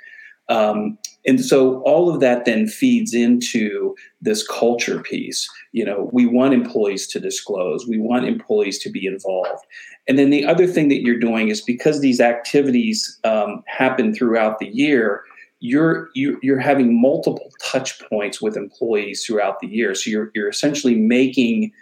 Um, 0.48 0.98
and 1.26 1.42
so 1.42 1.80
all 1.82 2.12
of 2.12 2.20
that 2.20 2.44
then 2.44 2.66
feeds 2.66 3.14
into 3.14 3.94
this 4.20 4.46
culture 4.46 5.00
piece. 5.00 5.48
You 5.72 5.84
know, 5.84 6.10
we 6.12 6.26
want 6.26 6.52
employees 6.52 7.06
to 7.08 7.20
disclose, 7.20 7.86
we 7.86 7.98
want 7.98 8.26
employees 8.26 8.78
to 8.80 8.90
be 8.90 9.06
involved. 9.06 9.64
And 10.06 10.18
then 10.18 10.30
the 10.30 10.44
other 10.44 10.66
thing 10.66 10.88
that 10.88 11.02
you're 11.02 11.18
doing 11.18 11.48
is 11.48 11.60
because 11.60 12.00
these 12.00 12.20
activities 12.20 13.18
um, 13.24 13.62
happen 13.66 14.14
throughout 14.14 14.58
the 14.58 14.68
year, 14.68 15.22
you're 15.60 16.10
you, 16.14 16.38
are 16.52 16.58
having 16.58 17.00
multiple 17.00 17.50
touch 17.62 17.98
points 18.10 18.42
with 18.42 18.56
employees 18.56 19.24
throughout 19.24 19.60
the 19.60 19.66
year. 19.66 19.94
So 19.94 20.10
you're 20.10 20.30
you're 20.34 20.48
essentially 20.48 20.94
making 20.94 21.72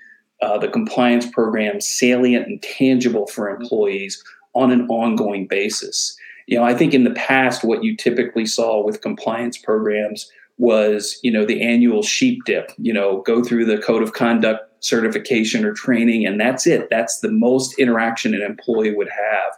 uh, 0.41 0.59
the 0.59 0.69
compliance 0.69 1.26
program 1.26 1.81
salient 1.81 2.47
and 2.47 2.62
tangible 2.62 3.26
for 3.26 3.50
employees 3.50 4.23
on 4.55 4.71
an 4.71 4.87
ongoing 4.88 5.47
basis. 5.47 6.17
You 6.47 6.59
know, 6.59 6.64
I 6.64 6.75
think 6.75 6.95
in 6.95 7.05
the 7.05 7.11
past, 7.11 7.64
what 7.64 7.83
you 7.83 7.97
typically 7.97 8.47
saw 8.47 8.85
with 8.85 9.00
compliance 9.00 9.57
programs 9.57 10.31
was, 10.59 11.19
you 11.23 11.31
know, 11.31 11.45
the 11.45 11.62
annual 11.62 12.02
sheep 12.02 12.45
dip, 12.45 12.73
you 12.76 12.93
know, 12.93 13.23
go 13.23 13.43
through 13.43 13.64
the 13.64 13.79
code 13.79 14.02
of 14.02 14.12
conduct 14.12 14.69
certification 14.83 15.65
or 15.65 15.73
training, 15.73 16.27
and 16.27 16.39
that's 16.39 16.67
it. 16.67 16.89
That's 16.91 17.21
the 17.21 17.31
most 17.31 17.79
interaction 17.79 18.35
an 18.35 18.43
employee 18.43 18.95
would 18.95 19.09
have. 19.09 19.53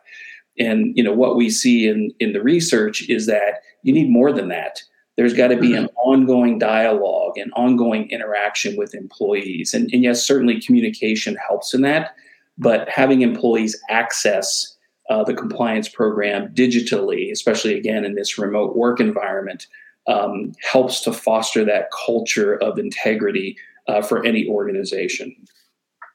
And, 0.58 0.96
you 0.96 1.02
know, 1.02 1.12
what 1.12 1.36
we 1.36 1.50
see 1.50 1.88
in, 1.88 2.12
in 2.20 2.32
the 2.32 2.42
research 2.42 3.08
is 3.08 3.26
that 3.26 3.62
you 3.82 3.92
need 3.92 4.10
more 4.10 4.32
than 4.32 4.48
that. 4.48 4.80
There's 5.16 5.34
got 5.34 5.48
to 5.48 5.56
be 5.56 5.74
an 5.74 5.84
mm-hmm. 5.84 6.10
ongoing 6.10 6.58
dialogue 6.58 7.36
and 7.36 7.52
ongoing 7.54 8.10
interaction 8.10 8.76
with 8.76 8.94
employees. 8.94 9.74
And, 9.74 9.90
and 9.92 10.02
yes, 10.02 10.24
certainly 10.24 10.60
communication 10.60 11.36
helps 11.36 11.74
in 11.74 11.82
that, 11.82 12.14
but 12.58 12.88
having 12.88 13.22
employees 13.22 13.80
access 13.88 14.76
uh, 15.10 15.24
the 15.24 15.34
compliance 15.34 15.88
program 15.88 16.48
digitally, 16.54 17.30
especially 17.30 17.76
again 17.76 18.04
in 18.04 18.14
this 18.14 18.38
remote 18.38 18.76
work 18.76 19.00
environment, 19.00 19.66
um, 20.06 20.52
helps 20.62 21.00
to 21.02 21.12
foster 21.12 21.64
that 21.64 21.90
culture 22.06 22.56
of 22.62 22.78
integrity 22.78 23.56
uh, 23.86 24.02
for 24.02 24.24
any 24.24 24.48
organization. 24.48 25.34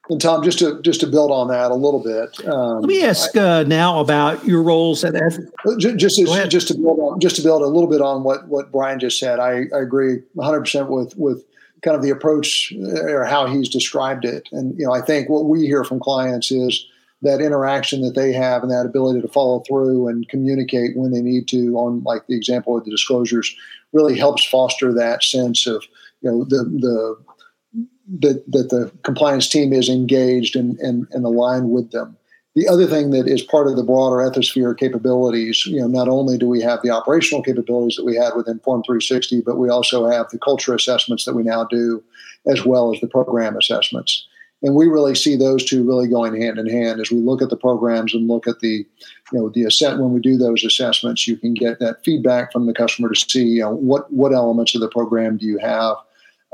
And 0.10 0.20
Tom, 0.20 0.44
just 0.44 0.58
to 0.60 0.82
just 0.82 1.02
to 1.02 1.08
build 1.08 1.30
on 1.32 1.50
that 1.50 1.70
a 1.70 1.76
little 1.76 2.04
bit. 2.04 2.44
Um, 2.48 2.82
Let 2.82 2.88
me 2.88 3.04
ask 3.04 3.36
uh, 3.38 3.64
now 3.64 4.00
about 4.00 4.44
your 4.44 4.64
roles 4.64 5.04
at 5.04 5.16
F- 5.16 5.38
just 5.78 6.20
as, 6.20 6.48
just 6.48 6.68
to 6.70 6.74
build 6.74 7.00
on 7.00 7.20
just 7.20 7.36
to 7.36 7.44
build 7.44 7.62
a 7.62 7.68
little 7.68 7.90
bit 7.90 8.02
on 8.02 8.24
what 8.24 8.48
what 8.48 8.72
Brian 8.72 9.00
just 9.00 9.20
said. 9.20 9.40
I, 9.40 9.66
I 9.74 9.82
agree 9.82 10.18
100 10.34 10.62
percent 10.62 10.90
with 10.90 11.16
with 11.16 11.46
kind 11.84 11.96
of 11.96 12.02
the 12.02 12.10
approach 12.10 12.74
uh, 12.76 13.06
or 13.06 13.24
how 13.26 13.46
he's 13.46 13.70
described 13.70 14.26
it. 14.26 14.50
And 14.52 14.78
you 14.80 14.86
know, 14.88 14.94
I 14.94 15.02
think 15.02 15.30
what 15.30 15.46
we 15.46 15.68
hear 15.68 15.84
from 15.84 16.00
clients 16.00 16.52
is 16.52 16.88
that 17.22 17.42
interaction 17.42 18.02
that 18.02 18.16
they 18.16 18.32
have 18.32 18.64
and 18.64 18.72
that 18.72 18.86
ability 18.86 19.22
to 19.22 19.28
follow 19.28 19.60
through 19.68 20.08
and 20.08 20.28
communicate 20.30 20.98
when 20.98 21.12
they 21.12 21.22
need 21.22 21.48
to 21.50 21.76
on 21.76 22.02
like 22.04 22.26
the 22.28 22.36
example 22.36 22.78
of 22.78 22.86
the 22.86 22.92
disclosures 22.92 23.56
really 23.94 24.18
helps 24.18 24.44
foster 24.46 24.94
that 24.94 25.24
sense 25.24 25.68
of 25.68 25.84
you 26.22 26.32
know 26.32 26.44
the 26.46 26.64
the 26.64 27.18
that, 28.20 28.44
that 28.52 28.70
the 28.70 28.92
compliance 29.04 29.48
team 29.48 29.74
is 29.74 29.90
engaged 29.90 30.56
and, 30.56 30.78
and, 30.80 31.08
and 31.12 31.26
aligned 31.26 31.72
with 31.72 31.92
them. 31.92 32.16
The 32.56 32.68
other 32.68 32.88
thing 32.88 33.12
that 33.12 33.28
is 33.28 33.44
part 33.44 33.68
of 33.68 33.76
the 33.76 33.84
broader 33.84 34.18
Ethisphere 34.18 34.78
capabilities, 34.78 35.66
you 35.66 35.80
know, 35.80 35.88
not 35.88 36.10
only 36.10 36.38
do 36.38 36.48
we 36.48 36.62
have 36.62 36.82
the 36.82 36.90
operational 36.90 37.44
capabilities 37.44 37.96
that 37.96 38.06
we 38.06 38.16
had 38.16 38.32
with 38.36 38.48
Informed360, 38.48 39.46
but 39.46 39.58
we 39.58 39.70
also 39.70 40.10
have 40.10 40.30
the 40.30 40.40
culture 40.40 40.74
assessments 40.74 41.26
that 41.26 41.36
we 41.36 41.44
now 41.44 41.64
do, 41.66 42.04
as 42.48 42.66
well 42.66 42.94
as 42.94 43.00
the 43.00 43.08
program 43.08 43.56
assessments 43.56 44.28
and 44.62 44.76
we 44.76 44.88
really 44.88 45.16
see 45.16 45.36
those 45.36 45.64
two 45.64 45.84
really 45.84 46.08
going 46.08 46.40
hand 46.40 46.58
in 46.58 46.68
hand 46.68 47.00
as 47.00 47.12
we 47.12 47.18
look 47.18 47.42
at 47.42 47.50
the 47.50 47.58
programs 47.58 48.14
and 48.14 48.28
look 48.28 48.48
at 48.48 48.60
the 48.60 48.86
you 49.32 49.40
know 49.40 49.50
the 49.50 49.64
assess 49.64 49.98
when 49.98 50.14
we 50.14 50.20
do 50.20 50.38
those 50.38 50.64
assessments 50.64 51.28
you 51.28 51.38
can 51.38 51.54
get 51.54 51.80
that 51.80 52.04
feedback 52.04 52.52
from 52.52 52.66
the 52.66 52.74
customer 52.74 53.10
to 53.10 53.30
see 53.30 53.44
you 53.44 53.62
know, 53.62 53.72
what 53.72 54.12
what 54.12 54.34
elements 54.34 54.76
of 54.76 54.82
the 54.82 54.90
program 54.90 55.38
do 55.38 55.46
you 55.46 55.58
have 55.58 55.96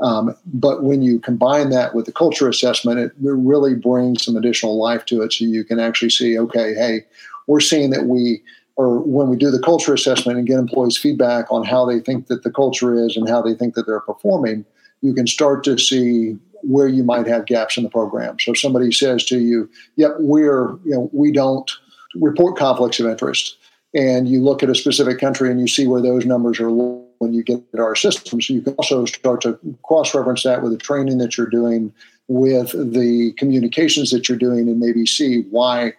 um, 0.00 0.36
but 0.44 0.82
when 0.82 1.02
you 1.02 1.18
combine 1.18 1.70
that 1.70 1.94
with 1.94 2.06
the 2.06 2.12
culture 2.12 2.48
assessment 2.48 2.98
it 2.98 3.12
really 3.18 3.74
brings 3.74 4.24
some 4.24 4.36
additional 4.36 4.78
life 4.78 5.04
to 5.04 5.22
it 5.22 5.32
so 5.32 5.44
you 5.44 5.64
can 5.64 5.78
actually 5.78 6.10
see 6.10 6.38
okay 6.38 6.74
hey 6.74 7.00
we're 7.46 7.60
seeing 7.60 7.90
that 7.90 8.06
we 8.06 8.42
or 8.76 9.00
when 9.00 9.28
we 9.28 9.36
do 9.36 9.50
the 9.50 9.62
culture 9.62 9.94
assessment 9.94 10.36
and 10.38 10.46
get 10.46 10.58
employees 10.58 10.98
feedback 10.98 11.50
on 11.50 11.64
how 11.64 11.86
they 11.86 11.98
think 11.98 12.26
that 12.26 12.42
the 12.42 12.50
culture 12.50 12.94
is 12.94 13.16
and 13.16 13.28
how 13.28 13.40
they 13.40 13.54
think 13.54 13.74
that 13.74 13.86
they're 13.86 14.00
performing 14.00 14.64
you 15.02 15.14
can 15.14 15.26
start 15.26 15.64
to 15.64 15.78
see 15.78 16.36
where 16.62 16.88
you 16.88 17.04
might 17.04 17.26
have 17.26 17.46
gaps 17.46 17.76
in 17.76 17.84
the 17.84 17.90
program. 17.90 18.38
So 18.40 18.52
if 18.52 18.58
somebody 18.58 18.90
says 18.92 19.24
to 19.26 19.38
you, 19.38 19.68
"Yep, 19.96 20.16
we're 20.20 20.70
you 20.84 20.92
know 20.92 21.10
we 21.12 21.32
don't 21.32 21.70
report 22.14 22.56
conflicts 22.56 23.00
of 23.00 23.06
interest," 23.06 23.56
and 23.94 24.28
you 24.28 24.42
look 24.42 24.62
at 24.62 24.70
a 24.70 24.74
specific 24.74 25.18
country 25.18 25.50
and 25.50 25.60
you 25.60 25.68
see 25.68 25.86
where 25.86 26.02
those 26.02 26.26
numbers 26.26 26.60
are 26.60 26.70
low 26.70 27.05
when 27.18 27.32
you 27.32 27.42
get 27.42 27.62
our 27.78 27.94
systems, 27.94 28.48
you 28.48 28.62
can 28.62 28.74
also 28.74 29.04
start 29.04 29.40
to 29.42 29.58
cross-reference 29.84 30.42
that 30.42 30.62
with 30.62 30.72
the 30.72 30.78
training 30.78 31.18
that 31.18 31.36
you're 31.36 31.46
doing, 31.46 31.92
with 32.28 32.72
the 32.72 33.32
communications 33.38 34.10
that 34.10 34.28
you're 34.28 34.38
doing, 34.38 34.68
and 34.68 34.80
maybe 34.80 35.06
see 35.06 35.42
why 35.50 35.92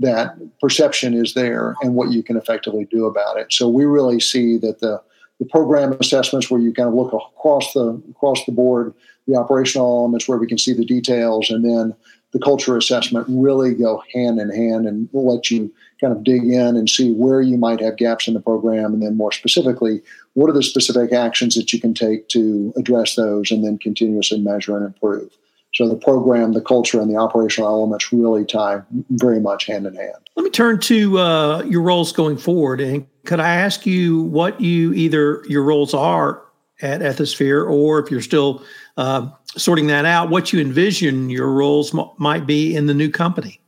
that 0.00 0.36
perception 0.60 1.14
is 1.14 1.34
there 1.34 1.76
and 1.82 1.94
what 1.94 2.10
you 2.10 2.22
can 2.22 2.36
effectively 2.36 2.86
do 2.90 3.06
about 3.06 3.36
it. 3.36 3.52
So 3.52 3.68
we 3.68 3.84
really 3.84 4.20
see 4.20 4.58
that 4.58 4.80
the 4.80 5.00
the 5.40 5.46
program 5.46 5.92
assessments 6.00 6.48
where 6.48 6.60
you 6.60 6.72
kind 6.72 6.88
of 6.88 6.94
look 6.94 7.12
across 7.12 7.72
the 7.72 8.00
across 8.10 8.44
the 8.44 8.52
board 8.52 8.94
the 9.26 9.36
operational 9.36 10.00
elements 10.00 10.28
where 10.28 10.38
we 10.38 10.46
can 10.46 10.58
see 10.58 10.72
the 10.72 10.84
details, 10.84 11.50
and 11.50 11.64
then 11.64 11.94
the 12.34 12.40
culture 12.40 12.76
assessment 12.76 13.24
really 13.30 13.72
go 13.72 14.02
hand 14.12 14.40
in 14.40 14.50
hand 14.50 14.86
and 14.86 15.08
let 15.12 15.52
you 15.52 15.72
kind 16.00 16.12
of 16.12 16.24
dig 16.24 16.42
in 16.42 16.76
and 16.76 16.90
see 16.90 17.12
where 17.12 17.40
you 17.40 17.56
might 17.56 17.80
have 17.80 17.96
gaps 17.96 18.26
in 18.26 18.34
the 18.34 18.40
program. 18.40 18.92
And 18.92 19.00
then 19.00 19.16
more 19.16 19.32
specifically 19.32 20.02
what 20.34 20.50
are 20.50 20.52
the 20.52 20.62
specific 20.62 21.12
actions 21.12 21.54
that 21.54 21.72
you 21.72 21.80
can 21.80 21.94
take 21.94 22.28
to 22.30 22.74
address 22.76 23.14
those 23.14 23.52
and 23.52 23.64
then 23.64 23.78
continuously 23.78 24.40
measure 24.40 24.76
and 24.76 24.84
improve? 24.84 25.30
So 25.74 25.88
the 25.88 25.96
program 25.96 26.52
the 26.54 26.60
culture 26.60 27.00
and 27.00 27.08
the 27.08 27.16
operational 27.16 27.68
elements 27.68 28.12
really 28.12 28.44
tie 28.44 28.82
very 29.10 29.40
much 29.40 29.66
hand 29.66 29.86
in 29.86 29.94
hand. 29.94 30.28
Let 30.34 30.42
me 30.42 30.50
turn 30.50 30.80
to 30.80 31.18
uh, 31.18 31.62
your 31.62 31.82
roles 31.82 32.12
going 32.12 32.36
forward. 32.36 32.80
And 32.80 33.06
could 33.24 33.40
i 33.40 33.54
ask 33.54 33.86
you 33.86 34.22
what 34.22 34.60
you 34.60 34.92
either 34.92 35.44
your 35.48 35.62
roles 35.62 35.94
are 35.94 36.42
at 36.82 37.00
ethisphere 37.00 37.68
or 37.68 38.00
if 38.00 38.10
you're 38.10 38.20
still 38.20 38.62
uh, 38.96 39.28
sorting 39.56 39.86
that 39.88 40.04
out, 40.04 40.30
what 40.30 40.52
you 40.52 40.60
envision 40.60 41.30
your 41.30 41.48
roles 41.48 41.96
m- 41.96 42.08
might 42.18 42.46
be 42.46 42.76
in 42.76 42.86
the 42.86 42.94
new 42.94 43.10
company 43.10 43.60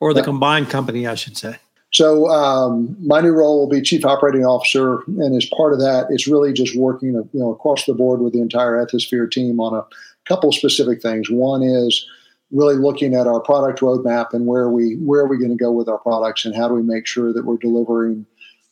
or 0.00 0.14
the 0.14 0.22
combined 0.22 0.70
company, 0.70 1.06
I 1.06 1.14
should 1.14 1.36
say. 1.36 1.56
So 1.92 2.28
um, 2.28 2.96
my 3.00 3.20
new 3.20 3.32
role 3.32 3.60
will 3.60 3.68
be 3.68 3.80
chief 3.80 4.04
operating 4.04 4.44
officer, 4.44 5.02
and 5.06 5.34
as 5.34 5.46
part 5.56 5.72
of 5.72 5.78
that, 5.78 6.06
it's 6.10 6.26
really 6.26 6.52
just 6.52 6.76
working 6.76 7.14
you 7.14 7.28
know 7.32 7.52
across 7.52 7.86
the 7.86 7.94
board 7.94 8.20
with 8.20 8.32
the 8.32 8.40
entire 8.40 8.84
Ethisphere 8.84 9.30
team 9.30 9.60
on 9.60 9.74
a 9.74 9.84
couple 10.28 10.52
specific 10.52 11.00
things. 11.00 11.30
One 11.30 11.62
is 11.62 12.06
really 12.50 12.76
looking 12.76 13.14
at 13.14 13.26
our 13.26 13.40
product 13.40 13.80
roadmap 13.80 14.32
and 14.32 14.46
where 14.46 14.68
we 14.68 14.96
where 14.96 15.22
are 15.22 15.28
we 15.28 15.38
going 15.38 15.56
to 15.56 15.56
go 15.56 15.72
with 15.72 15.88
our 15.88 15.98
products, 15.98 16.44
and 16.44 16.54
how 16.54 16.68
do 16.68 16.74
we 16.74 16.82
make 16.82 17.06
sure 17.06 17.32
that 17.32 17.44
we're 17.44 17.56
delivering 17.56 18.26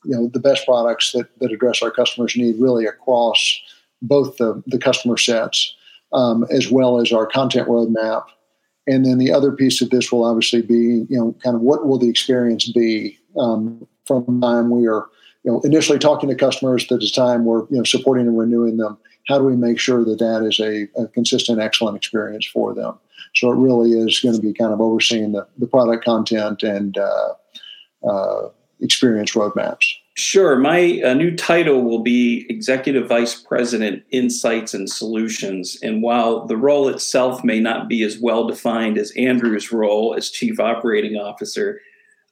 you 0.05 0.17
know 0.17 0.29
the 0.29 0.41
best 0.41 0.67
products 0.67 1.13
that 1.13 1.29
that 1.39 1.53
address 1.53 1.83
our 1.83 1.91
customers' 1.91 2.37
need 2.37 2.57
really 2.59 2.85
across 2.85 3.63
both 4.05 4.37
the, 4.37 4.63
the 4.67 4.79
customer 4.79 5.17
sets 5.17 5.75
um, 6.13 6.47
as 6.51 6.71
well 6.71 7.01
as 7.01 7.13
our 7.13 7.27
content 7.27 7.69
roadmap. 7.69 8.25
And 8.87 9.05
then 9.05 9.19
the 9.19 9.33
other 9.33 9.51
piece 9.53 9.81
of 9.81 9.91
this 9.91 10.13
will 10.13 10.25
obviously 10.25 10.63
be, 10.63 11.07
you 11.09 11.19
know, 11.19 11.35
kind 11.43 11.57
of 11.57 11.63
what 11.63 11.87
will 11.87 11.99
the 11.99 12.09
experience 12.09 12.71
be 12.71 13.19
um, 13.39 13.87
from 14.07 14.41
time 14.41 14.71
we 14.71 14.87
are, 14.87 15.07
you 15.43 15.53
know, 15.53 15.61
initially 15.63 15.99
talking 15.99 16.29
to 16.29 16.35
customers 16.35 16.87
to 16.87 16.97
the 16.97 17.09
time 17.09 17.45
we're, 17.45 17.63
you 17.71 17.79
know, 17.79 17.85
supporting 17.85 18.27
and 18.27 18.39
renewing 18.39 18.77
them. 18.77 18.99
How 19.27 19.39
do 19.39 19.45
we 19.45 19.57
make 19.57 19.79
sure 19.79 20.05
that 20.05 20.19
that 20.19 20.47
is 20.47 20.61
a, 20.61 20.87
a 21.03 21.09
consistent, 21.09 21.61
excellent 21.61 21.97
experience 21.97 22.47
for 22.47 22.75
them? 22.75 22.99
So 23.35 23.51
it 23.51 23.57
really 23.57 23.93
is 23.93 24.21
going 24.21 24.37
to 24.37 24.43
be 24.43 24.53
kind 24.53 24.73
of 24.73 24.81
overseeing 24.81 25.33
the, 25.33 25.47
the 25.59 25.67
product 25.67 26.05
content 26.05 26.63
and 26.63 26.99
uh, 26.99 27.33
uh, 28.07 28.49
experience 28.81 29.33
roadmaps. 29.33 29.87
Sure. 30.17 30.57
My 30.57 31.01
uh, 31.05 31.15
new 31.15 31.35
title 31.35 31.83
will 31.83 31.99
be 31.99 32.47
Executive 32.49 33.09
Vice 33.09 33.35
President 33.35 34.05
Insights 34.13 34.73
and 34.73 34.89
Solutions. 34.89 35.77
And 35.83 36.03
while 36.03 36.47
the 36.47 36.57
role 36.57 36.89
itself 36.89 37.43
may 37.43 37.59
not 37.59 37.89
be 37.89 38.05
as 38.05 38.21
well 38.21 38.47
defined 38.47 38.97
as 38.97 39.11
Andrew's 39.17 39.73
role 39.73 40.15
as 40.17 40.31
Chief 40.31 40.61
Operating 40.61 41.17
Officer, 41.17 41.81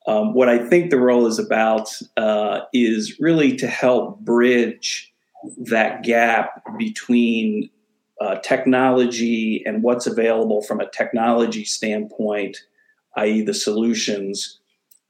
um, 0.07 0.33
what 0.33 0.49
I 0.49 0.59
think 0.59 0.91
the 0.91 1.01
role 1.01 1.27
is 1.27 1.41
about 1.41 1.89
uh, 2.17 2.61
is 2.73 3.19
really 3.19 3.57
to 3.57 3.67
help 3.67 4.21
bridge 4.21 5.13
that 5.59 6.05
gap 6.05 6.63
between 6.79 7.69
uh, 8.21 8.37
technology 8.37 9.61
and 9.67 9.83
what's 9.83 10.07
available 10.07 10.63
from 10.63 10.79
a 10.79 10.89
technology 10.91 11.65
standpoint, 11.65 12.59
i.e., 13.17 13.43
the 13.43 13.55
solutions, 13.55 14.61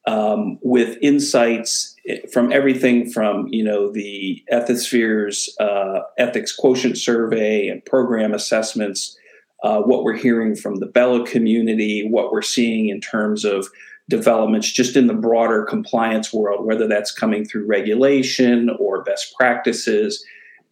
um, 0.06 0.58
with 0.62 0.96
insights 1.02 1.91
from 2.33 2.53
everything 2.53 3.11
from 3.11 3.47
you 3.49 3.62
know 3.62 3.91
the 3.91 4.43
Ethisphere's 4.53 5.55
uh, 5.61 6.01
ethics 6.19 6.55
quotient 6.55 6.99
survey 6.99 7.69
and 7.69 7.85
program 7.85 8.35
assessments, 8.35 9.17
uh, 9.62 9.81
what 9.81 10.03
we're 10.03 10.17
hearing 10.17 10.57
from 10.57 10.77
the 10.77 10.87
BELA 10.87 11.27
community, 11.27 12.07
what 12.09 12.33
we're 12.33 12.43
seeing 12.43 12.88
in 12.88 13.01
terms 13.01 13.45
of 13.45 13.69
developments 14.09 14.71
just 14.71 14.97
in 14.97 15.07
the 15.07 15.15
broader 15.15 15.65
compliance 15.65 16.33
world, 16.33 16.67
whether 16.67 16.88
that's 16.88 17.12
coming 17.12 17.45
through 17.45 17.67
regulation 17.67 18.69
or 18.81 19.05
best 19.05 19.33
practices, 19.38 20.25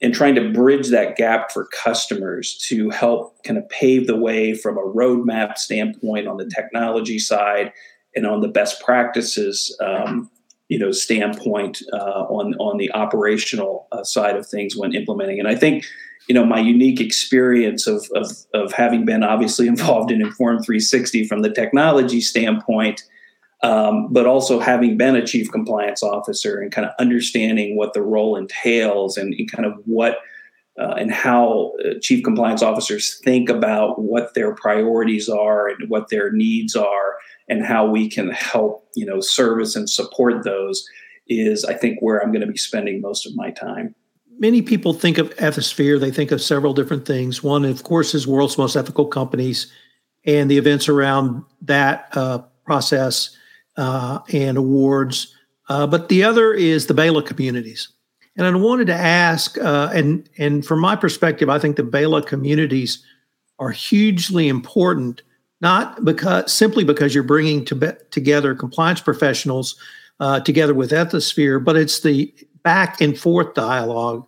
and 0.02 0.12
trying 0.12 0.34
to 0.34 0.50
bridge 0.50 0.88
that 0.88 1.16
gap 1.16 1.52
for 1.52 1.66
customers 1.66 2.56
to 2.68 2.90
help 2.90 3.42
kind 3.44 3.56
of 3.56 3.68
pave 3.68 4.08
the 4.08 4.16
way 4.16 4.52
from 4.52 4.76
a 4.76 4.82
roadmap 4.82 5.58
standpoint 5.58 6.26
on 6.26 6.38
the 6.38 6.50
technology 6.52 7.20
side 7.20 7.72
and 8.16 8.26
on 8.26 8.40
the 8.40 8.48
best 8.48 8.82
practices. 8.82 9.76
Um, 9.80 10.28
you 10.70 10.78
know, 10.78 10.92
standpoint 10.92 11.82
uh, 11.92 12.24
on 12.30 12.54
on 12.54 12.78
the 12.78 12.90
operational 12.92 13.86
uh, 13.92 14.02
side 14.02 14.36
of 14.36 14.46
things 14.46 14.76
when 14.76 14.94
implementing, 14.94 15.38
and 15.38 15.48
I 15.48 15.54
think 15.54 15.84
you 16.28 16.34
know 16.34 16.46
my 16.46 16.60
unique 16.60 17.00
experience 17.00 17.86
of, 17.86 18.08
of, 18.14 18.30
of 18.54 18.72
having 18.72 19.04
been 19.04 19.22
obviously 19.22 19.66
involved 19.74 20.10
in 20.10 20.22
Informed360 20.22 21.26
from 21.26 21.42
the 21.42 21.50
technology 21.50 22.20
standpoint 22.20 23.02
um, 23.62 24.08
but 24.10 24.26
also 24.26 24.58
having 24.58 24.96
been 24.96 25.16
a 25.16 25.26
chief 25.26 25.50
compliance 25.50 26.02
officer 26.02 26.60
and 26.60 26.72
kind 26.72 26.86
of 26.86 26.94
understanding 26.98 27.76
what 27.76 27.92
the 27.92 28.02
role 28.02 28.36
entails 28.36 29.16
and, 29.16 29.34
and 29.34 29.50
kind 29.50 29.66
of 29.66 29.74
what 29.84 30.18
uh, 30.78 30.94
and 30.94 31.12
how 31.12 31.72
uh, 31.84 31.94
chief 32.00 32.24
compliance 32.24 32.62
officers 32.62 33.20
think 33.22 33.50
about 33.50 34.00
what 34.00 34.32
their 34.34 34.54
priorities 34.54 35.28
are 35.28 35.68
and 35.68 35.90
what 35.90 36.08
their 36.08 36.32
needs 36.32 36.74
are 36.74 37.16
and 37.50 37.66
how 37.66 37.86
we 37.86 38.08
can 38.08 38.30
help 38.30 38.88
you 38.96 39.04
know 39.04 39.20
service 39.20 39.76
and 39.76 39.90
support 39.90 40.44
those 40.44 40.88
is 41.28 41.64
i 41.66 41.74
think 41.74 42.00
where 42.00 42.20
i'm 42.20 42.32
going 42.32 42.46
to 42.46 42.50
be 42.50 42.58
spending 42.58 43.02
most 43.02 43.26
of 43.26 43.36
my 43.36 43.50
time 43.50 43.94
many 44.38 44.62
people 44.62 44.94
think 44.94 45.18
of 45.18 45.34
Ethisphere 45.36 46.00
they 46.00 46.10
think 46.10 46.30
of 46.30 46.40
several 46.40 46.72
different 46.72 47.04
things 47.04 47.42
one 47.42 47.66
of 47.66 47.82
course 47.82 48.14
is 48.14 48.26
world's 48.26 48.56
most 48.56 48.76
ethical 48.76 49.06
companies 49.06 49.70
and 50.24 50.50
the 50.50 50.58
events 50.58 50.88
around 50.88 51.44
that 51.62 52.08
uh, 52.12 52.38
process 52.64 53.36
uh, 53.76 54.20
and 54.32 54.58
awards. 54.58 55.34
Uh, 55.68 55.86
but 55.86 56.08
the 56.08 56.24
other 56.24 56.52
is 56.52 56.86
the 56.86 56.94
BELA 56.94 57.22
communities. 57.22 57.88
And 58.36 58.46
I 58.46 58.54
wanted 58.54 58.86
to 58.88 58.94
ask, 58.94 59.58
uh, 59.58 59.90
and 59.92 60.28
and 60.38 60.64
from 60.64 60.80
my 60.80 60.96
perspective, 60.96 61.48
I 61.48 61.58
think 61.58 61.76
the 61.76 61.82
BELA 61.82 62.22
communities 62.22 63.04
are 63.58 63.70
hugely 63.70 64.48
important, 64.48 65.22
not 65.60 66.04
because 66.04 66.52
simply 66.52 66.84
because 66.84 67.14
you're 67.14 67.24
bringing 67.24 67.64
to 67.66 67.74
be, 67.74 67.88
together 68.10 68.54
compliance 68.54 69.00
professionals 69.00 69.76
uh, 70.20 70.40
together 70.40 70.74
with 70.74 70.90
Ethisphere, 70.90 71.62
but 71.62 71.76
it's 71.76 72.00
the 72.00 72.32
back 72.62 73.00
and 73.00 73.18
forth 73.18 73.54
dialogue. 73.54 74.26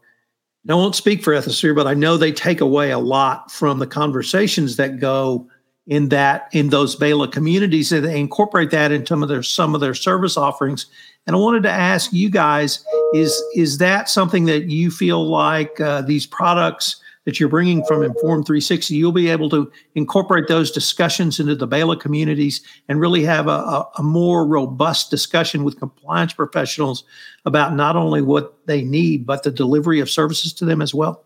I 0.69 0.75
won't 0.75 0.95
speak 0.95 1.23
for 1.23 1.33
Ethisphere, 1.33 1.75
but 1.75 1.87
I 1.87 1.95
know 1.95 2.17
they 2.17 2.33
take 2.33 2.61
away 2.61 2.93
a 2.93 2.99
lot 2.99 3.51
from 3.51 3.79
the 3.79 3.87
conversations 3.87 4.77
that 4.77 5.01
go 5.01 5.49
in 5.89 6.11
that 6.11 6.49
in 6.53 6.69
those 6.69 6.95
BELA 6.95 7.29
communities 7.29 7.91
and 7.91 8.05
they 8.05 8.19
incorporate 8.19 8.71
that 8.71 8.93
into 8.93 9.07
some 9.09 9.23
of 9.25 9.29
their 9.29 9.43
some 9.43 9.75
of 9.75 9.81
their 9.81 9.95
service 9.95 10.37
offerings. 10.37 10.87
And 11.27 11.35
I 11.35 11.39
wanted 11.39 11.65
to 11.65 11.71
ask 11.71 12.13
you 12.13 12.31
guys: 12.31 12.85
is 13.15 13.43
is 13.57 13.79
that 13.79 14.09
something 14.09 14.45
that 14.45 14.71
you 14.71 14.91
feel 14.91 15.27
like 15.27 15.81
uh, 15.81 16.03
these 16.03 16.27
products 16.27 17.02
that 17.25 17.39
you're 17.39 17.49
bringing 17.49 17.85
from 17.85 18.03
Informed360, 18.03 18.91
you'll 18.91 19.13
be 19.13 19.29
able 19.29 19.49
to 19.51 19.71
incorporate 19.95 20.49
those 20.49 20.71
discussions 20.71 21.39
into 21.39 21.55
the 21.55 21.67
BELA 21.67 21.97
communities 21.97 22.63
and 22.89 23.01
really 23.01 23.23
have 23.23 23.47
a, 23.47 23.51
a, 23.51 23.89
a 23.99 24.03
more 24.03 24.47
robust 24.47 25.11
discussion 25.11 25.63
with 25.63 25.79
compliance 25.79 26.33
professionals 26.33 27.05
about 27.45 27.75
not 27.75 27.97
only 27.97 28.23
what 28.23 28.67
they 28.67 28.83
need 28.83 29.25
but 29.25 29.43
the 29.43 29.51
delivery 29.51 30.01
of 30.01 30.11
services 30.11 30.53
to 30.55 30.65
them 30.65 30.83
as 30.83 30.95
well. 30.95 31.25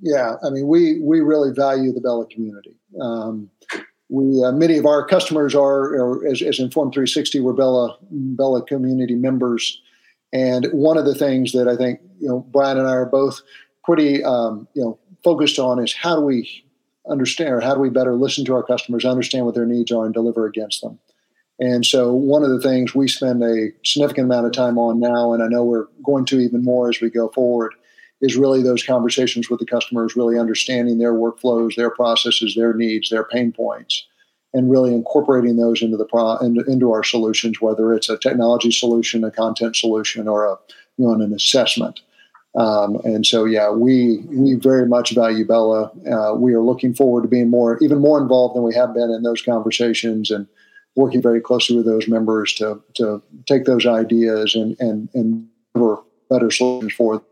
Yeah, 0.00 0.36
I 0.44 0.50
mean, 0.50 0.66
we 0.66 1.00
we 1.00 1.20
really 1.20 1.52
value 1.52 1.92
the 1.92 2.00
BELA 2.00 2.26
community. 2.26 2.76
Um, 3.00 3.50
we 4.08 4.44
uh, 4.44 4.52
many 4.52 4.76
of 4.76 4.86
our 4.86 5.06
customers 5.06 5.54
are, 5.54 5.94
are 5.94 6.26
as, 6.26 6.42
as 6.42 6.58
Informed360, 6.58 7.42
we're 7.42 7.52
BELA 7.52 7.96
BELA 8.10 8.62
community 8.66 9.14
members, 9.14 9.80
and 10.32 10.66
one 10.72 10.98
of 10.98 11.04
the 11.04 11.14
things 11.14 11.52
that 11.52 11.66
I 11.68 11.76
think 11.76 12.00
you 12.20 12.28
know 12.28 12.40
Brian 12.52 12.78
and 12.78 12.88
I 12.88 12.92
are 12.92 13.06
both 13.06 13.40
pretty 13.84 14.22
um, 14.22 14.68
you 14.74 14.82
know 14.82 14.98
focused 15.24 15.58
on 15.58 15.82
is 15.82 15.94
how 15.94 16.16
do 16.16 16.22
we 16.22 16.64
understand 17.08 17.50
or 17.50 17.60
how 17.60 17.74
do 17.74 17.80
we 17.80 17.90
better 17.90 18.14
listen 18.14 18.44
to 18.44 18.54
our 18.54 18.62
customers, 18.62 19.04
understand 19.04 19.44
what 19.44 19.54
their 19.54 19.66
needs 19.66 19.90
are, 19.90 20.04
and 20.04 20.14
deliver 20.14 20.46
against 20.46 20.82
them. 20.82 20.98
And 21.58 21.84
so, 21.84 22.12
one 22.12 22.42
of 22.42 22.50
the 22.50 22.60
things 22.60 22.94
we 22.94 23.08
spend 23.08 23.42
a 23.42 23.68
significant 23.84 24.26
amount 24.26 24.46
of 24.46 24.52
time 24.52 24.78
on 24.78 24.98
now, 24.98 25.32
and 25.32 25.42
I 25.42 25.48
know 25.48 25.64
we're 25.64 25.86
going 26.04 26.24
to 26.26 26.40
even 26.40 26.64
more 26.64 26.88
as 26.88 27.00
we 27.00 27.10
go 27.10 27.28
forward, 27.28 27.74
is 28.20 28.36
really 28.36 28.62
those 28.62 28.84
conversations 28.84 29.50
with 29.50 29.60
the 29.60 29.66
customers, 29.66 30.16
really 30.16 30.38
understanding 30.38 30.98
their 30.98 31.12
workflows, 31.12 31.76
their 31.76 31.90
processes, 31.90 32.54
their 32.54 32.72
needs, 32.72 33.10
their 33.10 33.24
pain 33.24 33.52
points, 33.52 34.06
and 34.54 34.70
really 34.70 34.94
incorporating 34.94 35.56
those 35.56 35.82
into 35.82 35.96
the 35.96 36.04
pro, 36.04 36.36
into, 36.38 36.64
into 36.64 36.90
our 36.90 37.04
solutions, 37.04 37.60
whether 37.60 37.92
it's 37.92 38.08
a 38.08 38.18
technology 38.18 38.70
solution, 38.72 39.24
a 39.24 39.30
content 39.30 39.76
solution, 39.76 40.26
or 40.26 40.46
a 40.46 40.56
you 40.96 41.06
know 41.06 41.12
an 41.12 41.32
assessment. 41.32 42.00
Um, 42.54 42.96
and 43.04 43.24
so, 43.24 43.44
yeah, 43.44 43.70
we 43.70 44.18
we 44.28 44.54
very 44.54 44.86
much 44.86 45.14
value 45.14 45.46
BELA. 45.46 45.90
Uh, 46.10 46.34
we 46.34 46.52
are 46.52 46.60
looking 46.60 46.92
forward 46.92 47.22
to 47.22 47.28
being 47.28 47.48
more, 47.48 47.78
even 47.80 47.98
more 47.98 48.20
involved 48.20 48.54
than 48.54 48.62
we 48.62 48.74
have 48.74 48.92
been 48.92 49.10
in 49.10 49.22
those 49.22 49.40
conversations, 49.40 50.30
and 50.30 50.46
working 50.94 51.22
very 51.22 51.40
closely 51.40 51.76
with 51.76 51.86
those 51.86 52.08
members 52.08 52.52
to 52.54 52.82
to 52.94 53.22
take 53.46 53.64
those 53.64 53.86
ideas 53.86 54.54
and 54.54 54.76
and 54.80 55.08
and 55.14 55.48
better 56.28 56.50
solutions 56.50 56.92
for 56.92 57.16
them. 57.16 57.24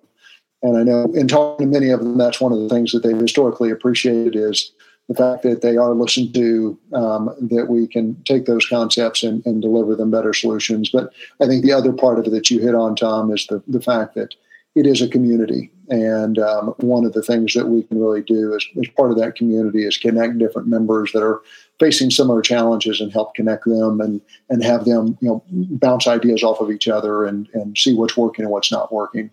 And 0.63 0.77
I 0.77 0.83
know 0.83 1.05
in 1.15 1.29
talking 1.29 1.71
to 1.71 1.79
many 1.81 1.91
of 1.91 2.01
them, 2.01 2.19
that's 2.19 2.41
one 2.41 2.53
of 2.53 2.59
the 2.59 2.69
things 2.69 2.93
that 2.93 3.03
they've 3.03 3.17
historically 3.17 3.71
appreciated 3.71 4.37
is 4.37 4.73
the 5.09 5.15
fact 5.15 5.43
that 5.43 5.63
they 5.63 5.77
are 5.77 5.95
listened 5.95 6.35
to, 6.35 6.79
um, 6.93 7.35
that 7.51 7.67
we 7.69 7.87
can 7.87 8.15
take 8.25 8.45
those 8.45 8.67
concepts 8.67 9.23
and, 9.23 9.45
and, 9.45 9.61
deliver 9.61 9.97
them 9.97 10.11
better 10.11 10.33
solutions. 10.33 10.89
But 10.89 11.13
I 11.41 11.47
think 11.47 11.65
the 11.65 11.73
other 11.73 11.93
part 11.93 12.21
of 12.21 12.27
it 12.27 12.31
that 12.31 12.51
you 12.51 12.61
hit 12.61 12.77
on, 12.77 12.95
Tom, 12.95 13.33
is 13.33 13.47
the, 13.49 13.61
the 13.67 13.81
fact 13.81 14.15
that 14.15 14.35
it 14.75 14.87
is 14.87 15.03
a 15.03 15.09
community. 15.09 15.71
And 15.89 16.39
um, 16.39 16.69
one 16.79 17.05
of 17.05 17.15
the 17.15 17.23
things 17.23 17.55
that 17.55 17.67
we 17.67 17.83
can 17.83 18.01
really 18.01 18.23
do 18.23 18.55
as, 18.55 18.65
as 18.81 18.89
part 18.97 19.11
of 19.11 19.19
that 19.19 19.35
community 19.35 19.85
is 19.85 19.97
connect 19.97 20.39
different 20.39 20.69
members 20.69 21.11
that 21.13 21.23
are 21.23 21.43
facing 21.81 22.11
similar 22.11 22.43
challenges 22.43 23.01
and 23.01 23.13
help 23.13 23.35
connect 23.35 23.65
them 23.65 24.01
and, 24.01 24.21
and 24.49 24.63
have 24.63 24.85
them, 24.85 25.19
you 25.21 25.29
know, 25.29 25.45
bounce 25.51 26.07
ideas 26.07 26.45
off 26.45 26.61
of 26.61 26.71
each 26.71 26.87
other 26.87 27.25
and, 27.25 27.49
and 27.55 27.77
see 27.77 27.95
what's 27.95 28.17
working 28.17 28.45
and 28.45 28.53
what's 28.53 28.71
not 28.71 28.93
working 28.93 29.31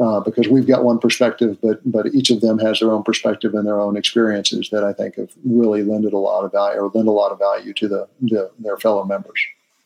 uh, 0.00 0.20
because 0.20 0.48
we've 0.48 0.66
got 0.66 0.84
one 0.84 0.98
perspective, 0.98 1.58
but 1.62 1.80
but 1.84 2.06
each 2.14 2.30
of 2.30 2.40
them 2.40 2.58
has 2.58 2.80
their 2.80 2.90
own 2.90 3.02
perspective 3.02 3.54
and 3.54 3.66
their 3.66 3.80
own 3.80 3.96
experiences 3.96 4.70
that 4.70 4.84
I 4.84 4.92
think 4.92 5.16
have 5.16 5.30
really 5.44 5.82
lended 5.82 6.12
a 6.12 6.18
lot 6.18 6.44
of 6.44 6.52
value 6.52 6.80
or 6.80 6.90
lend 6.94 7.08
a 7.08 7.12
lot 7.12 7.32
of 7.32 7.38
value 7.38 7.74
to 7.74 7.88
the, 7.88 8.08
the 8.22 8.50
their 8.58 8.78
fellow 8.78 9.04
members. 9.04 9.40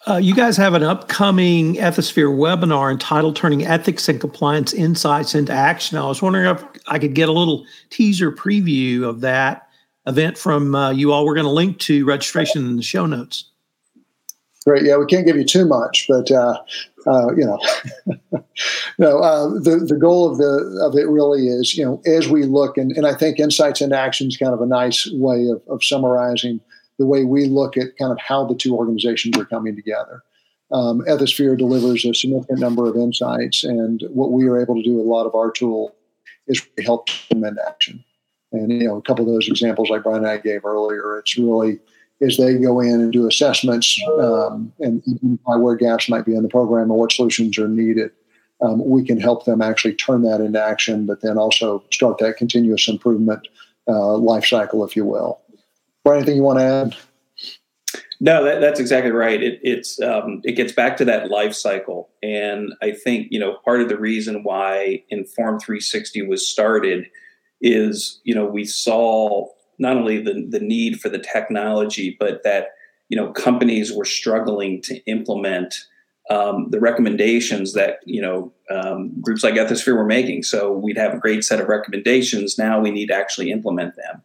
Uh, 0.06 0.16
you 0.16 0.34
guys 0.34 0.56
have 0.56 0.74
an 0.74 0.82
upcoming 0.82 1.76
Ethisphere 1.76 2.28
webinar 2.28 2.90
entitled 2.90 3.36
"Turning 3.36 3.64
Ethics 3.64 4.06
and 4.08 4.20
Compliance 4.20 4.74
Insights 4.74 5.34
into 5.34 5.52
Action." 5.52 5.96
I 5.96 6.06
was 6.06 6.20
wondering 6.20 6.54
if 6.54 6.62
I 6.86 6.98
could 6.98 7.14
get 7.14 7.30
a 7.30 7.32
little 7.32 7.64
teaser 7.88 8.30
preview 8.30 9.04
of 9.04 9.22
that 9.22 9.66
event 10.06 10.36
from 10.36 10.74
uh, 10.74 10.90
you 10.90 11.10
all. 11.12 11.24
We're 11.24 11.34
going 11.34 11.46
to 11.46 11.50
link 11.50 11.78
to 11.80 12.04
registration 12.04 12.66
in 12.66 12.76
the 12.76 12.82
show 12.82 13.06
notes. 13.06 13.46
Great. 14.66 14.84
Yeah, 14.84 14.96
we 14.96 15.06
can't 15.06 15.26
give 15.26 15.36
you 15.36 15.44
too 15.44 15.64
much, 15.64 16.06
but 16.06 16.30
uh, 16.30 16.58
uh, 17.06 17.34
you 17.34 17.46
know, 17.46 17.58
no. 18.98 19.18
Uh, 19.20 19.48
the 19.60 19.86
the 19.88 19.96
goal 19.96 20.30
of 20.30 20.36
the 20.36 20.82
of 20.82 20.98
it 20.98 21.08
really 21.08 21.46
is, 21.48 21.78
you 21.78 21.84
know, 21.84 22.02
as 22.04 22.28
we 22.28 22.44
look 22.44 22.76
and 22.76 22.92
and 22.92 23.06
I 23.06 23.14
think 23.14 23.38
insights 23.38 23.80
and 23.80 23.94
action 23.94 24.28
is 24.28 24.36
kind 24.36 24.52
of 24.52 24.60
a 24.60 24.66
nice 24.66 25.10
way 25.12 25.48
of, 25.48 25.62
of 25.66 25.82
summarizing 25.82 26.60
the 26.98 27.06
way 27.06 27.24
we 27.24 27.46
look 27.46 27.76
at 27.76 27.96
kind 27.98 28.12
of 28.12 28.18
how 28.18 28.44
the 28.44 28.54
two 28.54 28.76
organizations 28.76 29.36
are 29.38 29.44
coming 29.44 29.74
together. 29.74 30.22
Um, 30.72 31.02
Ethisphere 31.02 31.56
delivers 31.56 32.04
a 32.04 32.14
significant 32.14 32.58
number 32.58 32.88
of 32.88 32.96
insights, 32.96 33.64
and 33.64 34.02
what 34.10 34.32
we 34.32 34.46
are 34.46 34.60
able 34.60 34.74
to 34.74 34.82
do 34.82 34.94
with 34.94 35.06
a 35.06 35.08
lot 35.08 35.26
of 35.26 35.34
our 35.34 35.50
tool 35.50 35.94
is 36.46 36.62
help 36.84 37.08
into 37.30 37.54
action. 37.66 38.04
And 38.52 38.72
you 38.72 38.88
know, 38.88 38.96
a 38.96 39.02
couple 39.02 39.26
of 39.26 39.32
those 39.32 39.48
examples 39.48 39.90
like 39.90 40.02
Brian 40.02 40.18
and 40.18 40.26
I 40.28 40.38
gave 40.38 40.64
earlier, 40.64 41.18
it's 41.18 41.36
really 41.36 41.80
as 42.20 42.36
they 42.36 42.54
go 42.54 42.80
in 42.80 43.00
and 43.00 43.12
do 43.12 43.26
assessments 43.26 44.00
um, 44.20 44.72
and 44.80 45.02
identify 45.08 45.56
where 45.56 45.74
gaps 45.74 46.08
might 46.08 46.24
be 46.24 46.34
in 46.34 46.42
the 46.42 46.48
program 46.48 46.90
or 46.90 46.98
what 46.98 47.12
solutions 47.12 47.58
are 47.58 47.68
needed. 47.68 48.10
Um, 48.60 48.84
we 48.84 49.04
can 49.04 49.20
help 49.20 49.44
them 49.44 49.60
actually 49.60 49.94
turn 49.94 50.22
that 50.22 50.40
into 50.40 50.62
action, 50.62 51.06
but 51.06 51.20
then 51.20 51.36
also 51.36 51.84
start 51.90 52.18
that 52.18 52.36
continuous 52.36 52.88
improvement 52.88 53.46
uh, 53.88 54.16
life 54.16 54.46
cycle, 54.46 54.84
if 54.84 54.96
you 54.96 55.04
will. 55.04 55.40
Brian, 56.04 56.18
anything 56.18 56.36
you 56.36 56.42
want 56.42 56.58
to 56.58 56.64
add? 56.64 56.96
No, 58.20 58.44
that, 58.44 58.60
that's 58.60 58.78
exactly 58.78 59.10
right. 59.10 59.42
It, 59.42 59.58
it's 59.62 60.00
um, 60.00 60.40
it 60.44 60.52
gets 60.52 60.72
back 60.72 60.96
to 60.98 61.04
that 61.06 61.30
life 61.30 61.54
cycle, 61.54 62.10
and 62.22 62.72
I 62.80 62.92
think 62.92 63.28
you 63.30 63.40
know 63.40 63.58
part 63.64 63.80
of 63.80 63.88
the 63.88 63.98
reason 63.98 64.44
why 64.44 65.02
Informed360 65.12 66.28
was 66.28 66.46
started 66.46 67.06
is 67.60 68.20
you 68.24 68.34
know 68.34 68.46
we 68.46 68.64
saw 68.64 69.48
not 69.78 69.96
only 69.96 70.22
the 70.22 70.46
the 70.48 70.60
need 70.60 71.00
for 71.00 71.08
the 71.08 71.18
technology, 71.18 72.16
but 72.18 72.42
that 72.44 72.68
you 73.08 73.16
know 73.16 73.32
companies 73.32 73.92
were 73.92 74.04
struggling 74.04 74.80
to 74.82 74.96
implement 75.04 75.74
um, 76.30 76.68
the 76.70 76.80
recommendations 76.80 77.72
that 77.74 77.98
you 78.06 78.22
know 78.22 78.52
um, 78.70 79.12
groups 79.20 79.42
like 79.42 79.54
Ethisphere 79.54 79.96
were 79.96 80.06
making. 80.06 80.42
So 80.44 80.72
we'd 80.72 80.98
have 80.98 81.14
a 81.14 81.18
great 81.18 81.44
set 81.44 81.60
of 81.60 81.68
recommendations. 81.68 82.58
Now 82.58 82.80
we 82.80 82.90
need 82.90 83.08
to 83.08 83.14
actually 83.14 83.50
implement 83.50 83.96
them, 83.96 84.22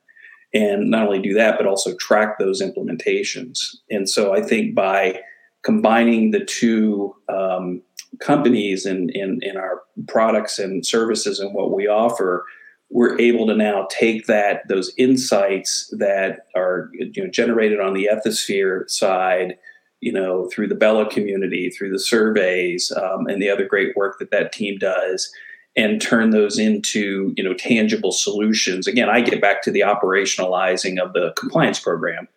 and 0.53 0.89
not 0.89 1.05
only 1.05 1.21
do 1.21 1.33
that, 1.33 1.57
but 1.57 1.67
also 1.67 1.95
track 1.95 2.39
those 2.39 2.61
implementations. 2.61 3.59
And 3.89 4.09
so 4.09 4.33
I 4.33 4.41
think 4.41 4.73
by 4.73 5.21
combining 5.63 6.31
the 6.31 6.43
two 6.43 7.15
um, 7.27 7.81
companies 8.19 8.85
and 8.85 9.11
in, 9.11 9.39
in, 9.41 9.51
in 9.51 9.57
our 9.57 9.81
products 10.07 10.57
and 10.57 10.85
services 10.85 11.39
and 11.39 11.53
what 11.53 11.71
we 11.71 11.87
offer, 11.87 12.45
we're 12.89 13.19
able 13.19 13.45
to 13.47 13.55
now 13.55 13.87
take 13.91 14.25
that 14.25 14.67
those 14.67 14.91
insights 14.97 15.93
that 15.97 16.47
are 16.55 16.89
you 16.93 17.23
know 17.23 17.29
generated 17.29 17.79
on 17.79 17.93
the 17.93 18.09
Ethisphere 18.11 18.89
side 18.89 19.57
you 20.01 20.11
know 20.11 20.49
through 20.51 20.67
the 20.67 20.75
BELA 20.75 21.09
community 21.09 21.69
through 21.69 21.91
the 21.91 21.99
surveys 21.99 22.91
um, 22.91 23.27
and 23.27 23.41
the 23.41 23.49
other 23.49 23.65
great 23.65 23.95
work 23.95 24.17
that 24.19 24.31
that 24.31 24.51
team 24.51 24.77
does 24.77 25.31
and 25.75 26.01
turn 26.01 26.31
those 26.31 26.57
into 26.57 27.33
you 27.37 27.43
know 27.43 27.53
tangible 27.53 28.11
solutions. 28.11 28.87
Again 28.87 29.09
i 29.09 29.21
get 29.21 29.41
back 29.41 29.61
to 29.63 29.71
the 29.71 29.81
operationalizing 29.81 30.99
of 30.99 31.13
the 31.13 31.33
compliance 31.37 31.79
program 31.79 32.27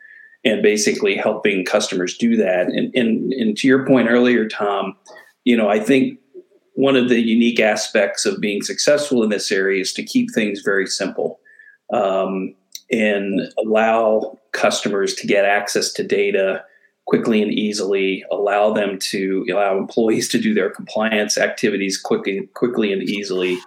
and 0.45 0.63
basically 0.63 1.17
helping 1.17 1.65
customers 1.65 2.17
do 2.19 2.37
that. 2.37 2.67
And, 2.67 2.93
and, 2.97 3.33
and 3.33 3.57
to 3.59 3.69
your 3.69 3.87
point 3.87 4.11
earlier 4.11 4.49
tom 4.49 4.97
you 5.45 5.57
know 5.57 5.69
i 5.69 5.79
think 5.81 6.19
one 6.75 6.97
of 6.97 7.09
the 7.09 7.21
unique 7.21 7.61
aspects 7.61 8.25
of 8.25 8.41
being 8.41 8.63
successful 8.63 9.23
in 9.23 9.31
this 9.31 9.53
area 9.53 9.81
is 9.81 9.93
to 9.93 10.03
keep 10.03 10.33
things 10.33 10.63
very 10.63 10.87
simple 10.87 11.39
um, 11.93 12.55
and 12.91 13.53
allow 13.59 14.39
customers 14.53 15.15
to 15.15 15.27
get 15.27 15.45
access 15.45 15.93
to 15.93 16.03
data 16.03 16.65
quickly 17.07 17.43
and 17.43 17.53
easily 17.53 18.25
allow 18.31 18.73
them 18.73 18.99
to 18.99 19.45
allow 19.51 19.77
employees 19.77 20.29
to 20.29 20.39
do 20.39 20.55
their 20.55 20.71
compliance 20.71 21.37
activities 21.37 22.01
quickly 22.01 22.49
quickly 22.55 22.93
and 22.93 23.03
easily 23.03 23.59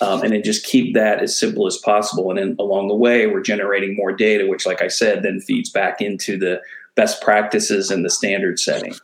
um, 0.00 0.22
and 0.22 0.32
then 0.32 0.42
just 0.42 0.66
keep 0.66 0.94
that 0.94 1.22
as 1.22 1.38
simple 1.38 1.66
as 1.66 1.78
possible 1.78 2.30
and 2.30 2.38
then 2.38 2.56
along 2.58 2.88
the 2.88 2.94
way 2.94 3.26
we're 3.26 3.40
generating 3.40 3.96
more 3.96 4.12
data 4.12 4.46
which 4.46 4.66
like 4.66 4.82
i 4.82 4.88
said 4.88 5.22
then 5.22 5.40
feeds 5.40 5.70
back 5.70 6.00
into 6.00 6.36
the 6.36 6.60
best 6.94 7.22
practices 7.22 7.90
and 7.90 8.04
the 8.04 8.10
standard 8.10 8.58
setting 8.58 8.94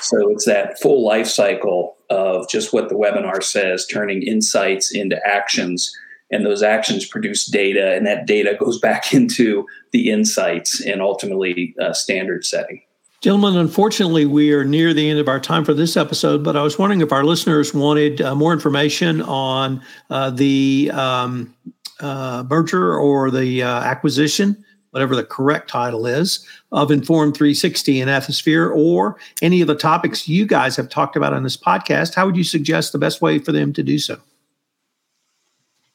so 0.00 0.30
it's 0.30 0.44
that 0.44 0.80
full 0.80 1.04
life 1.04 1.26
cycle 1.26 1.96
of 2.10 2.48
just 2.48 2.72
what 2.72 2.88
the 2.88 2.94
webinar 2.94 3.42
says, 3.42 3.86
turning 3.86 4.22
insights 4.22 4.94
into 4.94 5.20
actions. 5.26 5.94
And 6.30 6.44
those 6.44 6.62
actions 6.62 7.06
produce 7.06 7.46
data, 7.46 7.94
and 7.94 8.06
that 8.06 8.26
data 8.26 8.56
goes 8.58 8.78
back 8.80 9.14
into 9.14 9.66
the 9.92 10.10
insights 10.10 10.80
and 10.80 11.00
ultimately 11.00 11.74
uh, 11.80 11.92
standard 11.92 12.44
setting. 12.44 12.82
Gentlemen, 13.20 13.56
unfortunately, 13.56 14.26
we 14.26 14.52
are 14.52 14.64
near 14.64 14.94
the 14.94 15.10
end 15.10 15.18
of 15.18 15.28
our 15.28 15.40
time 15.40 15.64
for 15.64 15.74
this 15.74 15.96
episode, 15.96 16.44
but 16.44 16.56
I 16.56 16.62
was 16.62 16.78
wondering 16.78 17.00
if 17.00 17.12
our 17.12 17.24
listeners 17.24 17.74
wanted 17.74 18.20
uh, 18.20 18.34
more 18.34 18.52
information 18.52 19.22
on 19.22 19.82
uh, 20.08 20.30
the 20.30 20.90
um, 20.94 21.52
uh, 21.98 22.44
merger 22.48 22.96
or 22.96 23.30
the 23.32 23.64
uh, 23.64 23.80
acquisition 23.80 24.64
whatever 24.90 25.14
the 25.14 25.24
correct 25.24 25.68
title 25.68 26.06
is, 26.06 26.46
of 26.72 26.88
Informed360 26.88 28.00
and 28.00 28.10
Ethisphere, 28.10 28.74
or 28.74 29.16
any 29.42 29.60
of 29.60 29.66
the 29.66 29.74
topics 29.74 30.28
you 30.28 30.46
guys 30.46 30.76
have 30.76 30.88
talked 30.88 31.16
about 31.16 31.32
on 31.32 31.42
this 31.42 31.56
podcast, 31.56 32.14
how 32.14 32.26
would 32.26 32.36
you 32.36 32.44
suggest 32.44 32.92
the 32.92 32.98
best 32.98 33.20
way 33.20 33.38
for 33.38 33.52
them 33.52 33.72
to 33.72 33.82
do 33.82 33.98
so? 33.98 34.18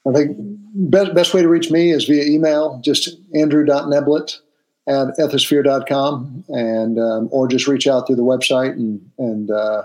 I 0.08 0.12
think 0.12 0.38
best, 0.40 1.14
best 1.14 1.34
way 1.34 1.42
to 1.42 1.48
reach 1.48 1.72
me 1.72 1.92
is 1.92 2.06
via 2.06 2.24
email, 2.24 2.80
just 2.84 3.18
andrew.neblett 3.34 4.40
at 4.88 5.18
ethisphere.com, 5.18 6.44
and 6.50 7.00
um, 7.00 7.30
or 7.32 7.48
just 7.48 7.68
reach 7.68 7.88
out 7.88 8.08
through 8.08 8.18
the 8.18 8.24
website, 8.24 8.72
and 8.72 9.02
and 9.18 9.52
uh, 9.52 9.84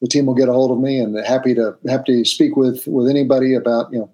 the 0.00 0.08
team 0.08 0.26
will 0.26 0.34
get 0.34 0.48
a 0.48 0.52
hold 0.52 0.70
of 0.70 0.78
me, 0.78 0.98
and 0.98 1.16
happy 1.26 1.54
to 1.54 1.76
happy 1.88 2.22
to 2.22 2.28
speak 2.28 2.56
with 2.56 2.86
with 2.86 3.08
anybody 3.08 3.54
about 3.54 3.92
you 3.92 4.00
know 4.00 4.10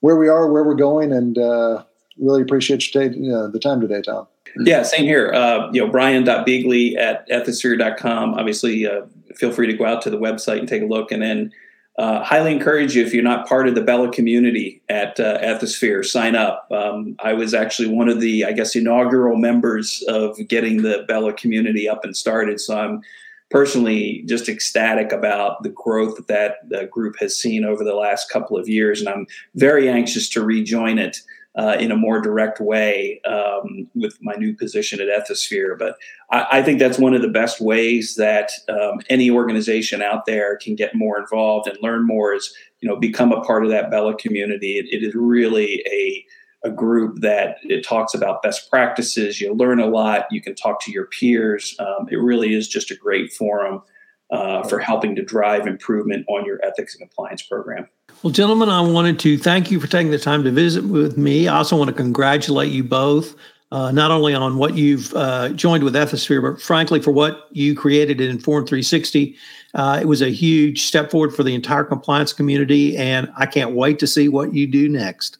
where 0.00 0.16
we 0.16 0.28
are, 0.28 0.50
where 0.50 0.64
we're 0.64 0.74
going, 0.74 1.12
and 1.12 1.38
uh, 1.38 1.82
really 2.18 2.42
appreciate 2.42 2.86
you 2.86 3.00
taking 3.00 3.34
uh, 3.34 3.48
the 3.48 3.58
time 3.58 3.80
today, 3.80 4.02
Tom. 4.02 4.26
Yeah, 4.58 4.82
same 4.82 5.04
here. 5.04 5.32
Uh, 5.32 5.70
you 5.72 5.80
know, 5.80 5.90
brian.beeghly 5.90 6.96
at 6.98 7.26
ethisphere.com. 7.28 8.34
Obviously, 8.34 8.86
uh, 8.86 9.02
feel 9.34 9.50
free 9.50 9.66
to 9.66 9.72
go 9.72 9.86
out 9.86 10.02
to 10.02 10.10
the 10.10 10.18
website 10.18 10.58
and 10.58 10.68
take 10.68 10.82
a 10.82 10.86
look. 10.86 11.10
And 11.10 11.22
then 11.22 11.52
uh, 11.98 12.22
highly 12.22 12.52
encourage 12.52 12.96
you, 12.96 13.04
if 13.04 13.12
you're 13.12 13.22
not 13.22 13.46
part 13.46 13.68
of 13.68 13.74
the 13.74 13.82
BELA 13.82 14.12
community 14.12 14.82
at 14.88 15.20
uh, 15.20 15.38
Ethisphere, 15.40 16.04
sign 16.04 16.34
up. 16.34 16.66
Um, 16.70 17.16
I 17.22 17.34
was 17.34 17.52
actually 17.52 17.88
one 17.88 18.08
of 18.08 18.20
the, 18.20 18.44
I 18.46 18.52
guess, 18.52 18.74
inaugural 18.74 19.36
members 19.36 20.02
of 20.08 20.38
getting 20.48 20.82
the 20.82 21.04
BELA 21.06 21.34
community 21.34 21.88
up 21.88 22.04
and 22.04 22.16
started. 22.16 22.60
So 22.60 22.78
I'm 22.78 23.02
personally 23.50 24.24
just 24.26 24.48
ecstatic 24.48 25.12
about 25.12 25.62
the 25.62 25.68
growth 25.68 26.16
that 26.16 26.26
that 26.28 26.56
the 26.70 26.86
group 26.86 27.16
has 27.20 27.38
seen 27.38 27.64
over 27.64 27.84
the 27.84 27.94
last 27.94 28.30
couple 28.30 28.56
of 28.56 28.68
years. 28.68 29.00
And 29.00 29.08
I'm 29.08 29.26
very 29.54 29.88
anxious 29.88 30.28
to 30.30 30.42
rejoin 30.42 30.98
it 30.98 31.18
uh, 31.54 31.76
in 31.78 31.90
a 31.90 31.96
more 31.96 32.20
direct 32.20 32.60
way 32.60 33.20
um, 33.26 33.88
with 33.94 34.16
my 34.22 34.34
new 34.34 34.54
position 34.54 35.00
at 35.00 35.08
Ethisphere. 35.08 35.78
But 35.78 35.96
I, 36.30 36.46
I, 36.58 36.62
think 36.62 36.78
that's 36.78 36.98
one 36.98 37.12
of 37.12 37.20
the 37.20 37.28
best 37.28 37.60
ways 37.60 38.14
that 38.16 38.50
um, 38.70 39.00
any 39.10 39.30
organization 39.30 40.00
out 40.00 40.24
there 40.24 40.56
can 40.56 40.74
get 40.74 40.94
more 40.94 41.18
involved 41.18 41.68
and 41.68 41.76
learn 41.82 42.06
more 42.06 42.32
is, 42.32 42.54
you 42.80 42.88
know, 42.88 42.96
become 42.96 43.32
a 43.32 43.42
part 43.42 43.64
of 43.64 43.70
that 43.70 43.90
BELA 43.90 44.16
community. 44.16 44.78
it, 44.78 44.86
it 44.90 45.06
is 45.06 45.14
really 45.14 45.82
a 45.90 46.24
a 46.64 46.70
group 46.70 47.20
that 47.20 47.56
it 47.62 47.84
talks 47.84 48.14
about 48.14 48.42
best 48.42 48.70
practices. 48.70 49.40
You 49.40 49.52
learn 49.52 49.80
a 49.80 49.86
lot. 49.86 50.26
You 50.30 50.40
can 50.40 50.54
talk 50.54 50.80
to 50.84 50.92
your 50.92 51.06
peers. 51.06 51.74
Um, 51.78 52.08
it 52.10 52.16
really 52.16 52.54
is 52.54 52.68
just 52.68 52.90
a 52.90 52.96
great 52.96 53.32
forum 53.32 53.82
uh, 54.30 54.62
for 54.64 54.78
helping 54.78 55.16
to 55.16 55.22
drive 55.24 55.66
improvement 55.66 56.24
on 56.28 56.44
your 56.44 56.64
ethics 56.64 56.94
and 56.94 57.08
compliance 57.08 57.42
program. 57.42 57.88
Well, 58.22 58.30
gentlemen, 58.30 58.68
I 58.68 58.80
wanted 58.80 59.18
to 59.20 59.36
thank 59.36 59.72
you 59.72 59.80
for 59.80 59.88
taking 59.88 60.12
the 60.12 60.18
time 60.18 60.44
to 60.44 60.52
visit 60.52 60.84
with 60.84 61.18
me. 61.18 61.48
I 61.48 61.56
also 61.56 61.76
want 61.76 61.88
to 61.88 61.94
congratulate 61.94 62.70
you 62.70 62.84
both, 62.84 63.34
uh, 63.72 63.90
not 63.90 64.12
only 64.12 64.32
on 64.32 64.58
what 64.58 64.76
you've 64.76 65.12
uh, 65.14 65.48
joined 65.48 65.82
with 65.82 65.96
Ethisphere, 65.96 66.40
but 66.40 66.62
frankly 66.62 67.02
for 67.02 67.10
what 67.10 67.48
you 67.50 67.74
created 67.74 68.20
in 68.20 68.38
Informed360. 68.38 69.34
Uh, 69.74 69.98
it 70.00 70.06
was 70.06 70.22
a 70.22 70.30
huge 70.30 70.84
step 70.84 71.10
forward 71.10 71.34
for 71.34 71.42
the 71.42 71.52
entire 71.52 71.82
compliance 71.82 72.32
community, 72.32 72.96
and 72.96 73.28
I 73.36 73.46
can't 73.46 73.72
wait 73.72 73.98
to 73.98 74.06
see 74.06 74.28
what 74.28 74.54
you 74.54 74.68
do 74.68 74.88
next. 74.88 75.38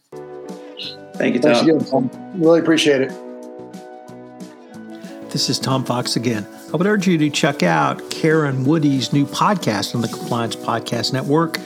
Thank 1.14 1.36
you, 1.36 1.40
Tom. 1.40 1.54
Thanks 1.54 1.60
again, 1.62 1.84
Tom. 1.84 2.10
Really 2.34 2.58
appreciate 2.58 3.02
it. 3.02 3.12
This 5.30 5.48
is 5.48 5.60
Tom 5.60 5.84
Fox 5.84 6.16
again. 6.16 6.44
I 6.74 6.76
would 6.76 6.88
urge 6.88 7.06
you 7.06 7.16
to 7.16 7.30
check 7.30 7.62
out 7.62 8.10
Karen 8.10 8.64
Woody's 8.64 9.12
new 9.12 9.24
podcast 9.24 9.94
on 9.94 10.00
the 10.00 10.08
Compliance 10.08 10.56
Podcast 10.56 11.12
Network. 11.12 11.60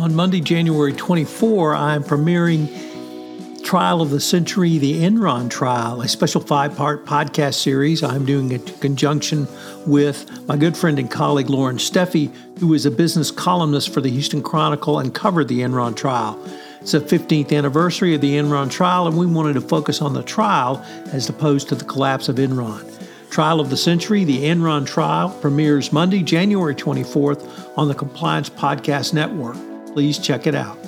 On 0.00 0.14
Monday, 0.14 0.40
January 0.40 0.94
24, 0.94 1.74
I'm 1.74 2.02
premiering 2.02 3.62
Trial 3.62 4.00
of 4.00 4.08
the 4.08 4.18
Century, 4.18 4.78
the 4.78 5.02
Enron 5.02 5.50
Trial, 5.50 6.00
a 6.00 6.08
special 6.08 6.40
five 6.40 6.74
part 6.74 7.04
podcast 7.04 7.56
series 7.56 8.02
I'm 8.02 8.24
doing 8.24 8.50
in 8.50 8.62
conjunction 8.78 9.46
with 9.84 10.48
my 10.48 10.56
good 10.56 10.74
friend 10.74 10.98
and 10.98 11.10
colleague 11.10 11.50
Loren 11.50 11.76
Steffy, 11.76 12.34
who 12.60 12.72
is 12.72 12.86
a 12.86 12.90
business 12.90 13.30
columnist 13.30 13.92
for 13.92 14.00
the 14.00 14.08
Houston 14.08 14.42
Chronicle 14.42 14.98
and 14.98 15.14
covered 15.14 15.48
the 15.48 15.60
Enron 15.60 15.94
trial. 15.94 16.42
It's 16.80 16.92
the 16.92 17.00
15th 17.00 17.52
anniversary 17.54 18.14
of 18.14 18.22
the 18.22 18.36
Enron 18.36 18.70
trial, 18.70 19.06
and 19.06 19.18
we 19.18 19.26
wanted 19.26 19.52
to 19.52 19.60
focus 19.60 20.00
on 20.00 20.14
the 20.14 20.22
trial 20.22 20.82
as 21.12 21.28
opposed 21.28 21.68
to 21.68 21.74
the 21.74 21.84
collapse 21.84 22.30
of 22.30 22.36
Enron. 22.36 22.86
Trial 23.28 23.60
of 23.60 23.68
the 23.68 23.76
Century, 23.76 24.24
the 24.24 24.44
Enron 24.44 24.86
Trial, 24.86 25.28
premieres 25.42 25.92
Monday, 25.92 26.22
January 26.22 26.74
24th 26.74 27.76
on 27.76 27.88
the 27.88 27.94
Compliance 27.94 28.48
Podcast 28.48 29.12
Network. 29.12 29.58
Please 29.92 30.18
check 30.18 30.46
it 30.46 30.54
out. 30.54 30.78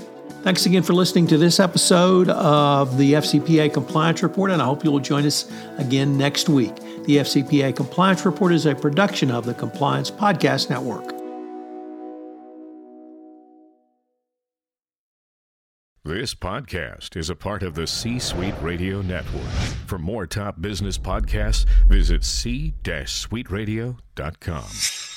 Thanks 0.43 0.67
again 0.67 0.83
for 0.83 0.93
listening 0.93 1.29
to 1.29 1.39
this 1.39 1.61
episode 1.61 2.29
of 2.29 2.99
the 2.99 3.13
FCPA 3.13 3.73
Compliance 3.73 4.25
Report, 4.25 4.51
and 4.51 4.61
I 4.61 4.65
hope 4.65 4.83
you'll 4.83 4.99
join 4.99 5.25
us 5.25 5.49
again 5.79 6.19
next 6.19 6.49
week. 6.49 6.75
The 7.05 7.19
FCPA 7.19 7.77
Compliance 7.77 8.25
Report 8.25 8.53
is 8.53 8.67
a 8.67 8.75
production 8.75 9.31
of 9.31 9.45
the 9.45 9.55
Compliance 9.55 10.11
Podcast 10.11 10.69
Network. 10.69 11.11
This 16.05 16.35
podcast 16.35 17.17
is 17.17 17.31
a 17.31 17.37
part 17.37 17.63
of 17.63 17.77
the 17.77 17.87
C 17.87 18.19
Suite 18.19 18.61
Radio 18.61 19.03
Network. 19.03 19.47
For 19.87 20.01
more 20.01 20.27
top 20.27 20.61
business 20.61 20.99
podcasts, 20.99 21.65
visit 21.87 22.25
c-suiteradio.com. 22.25 25.12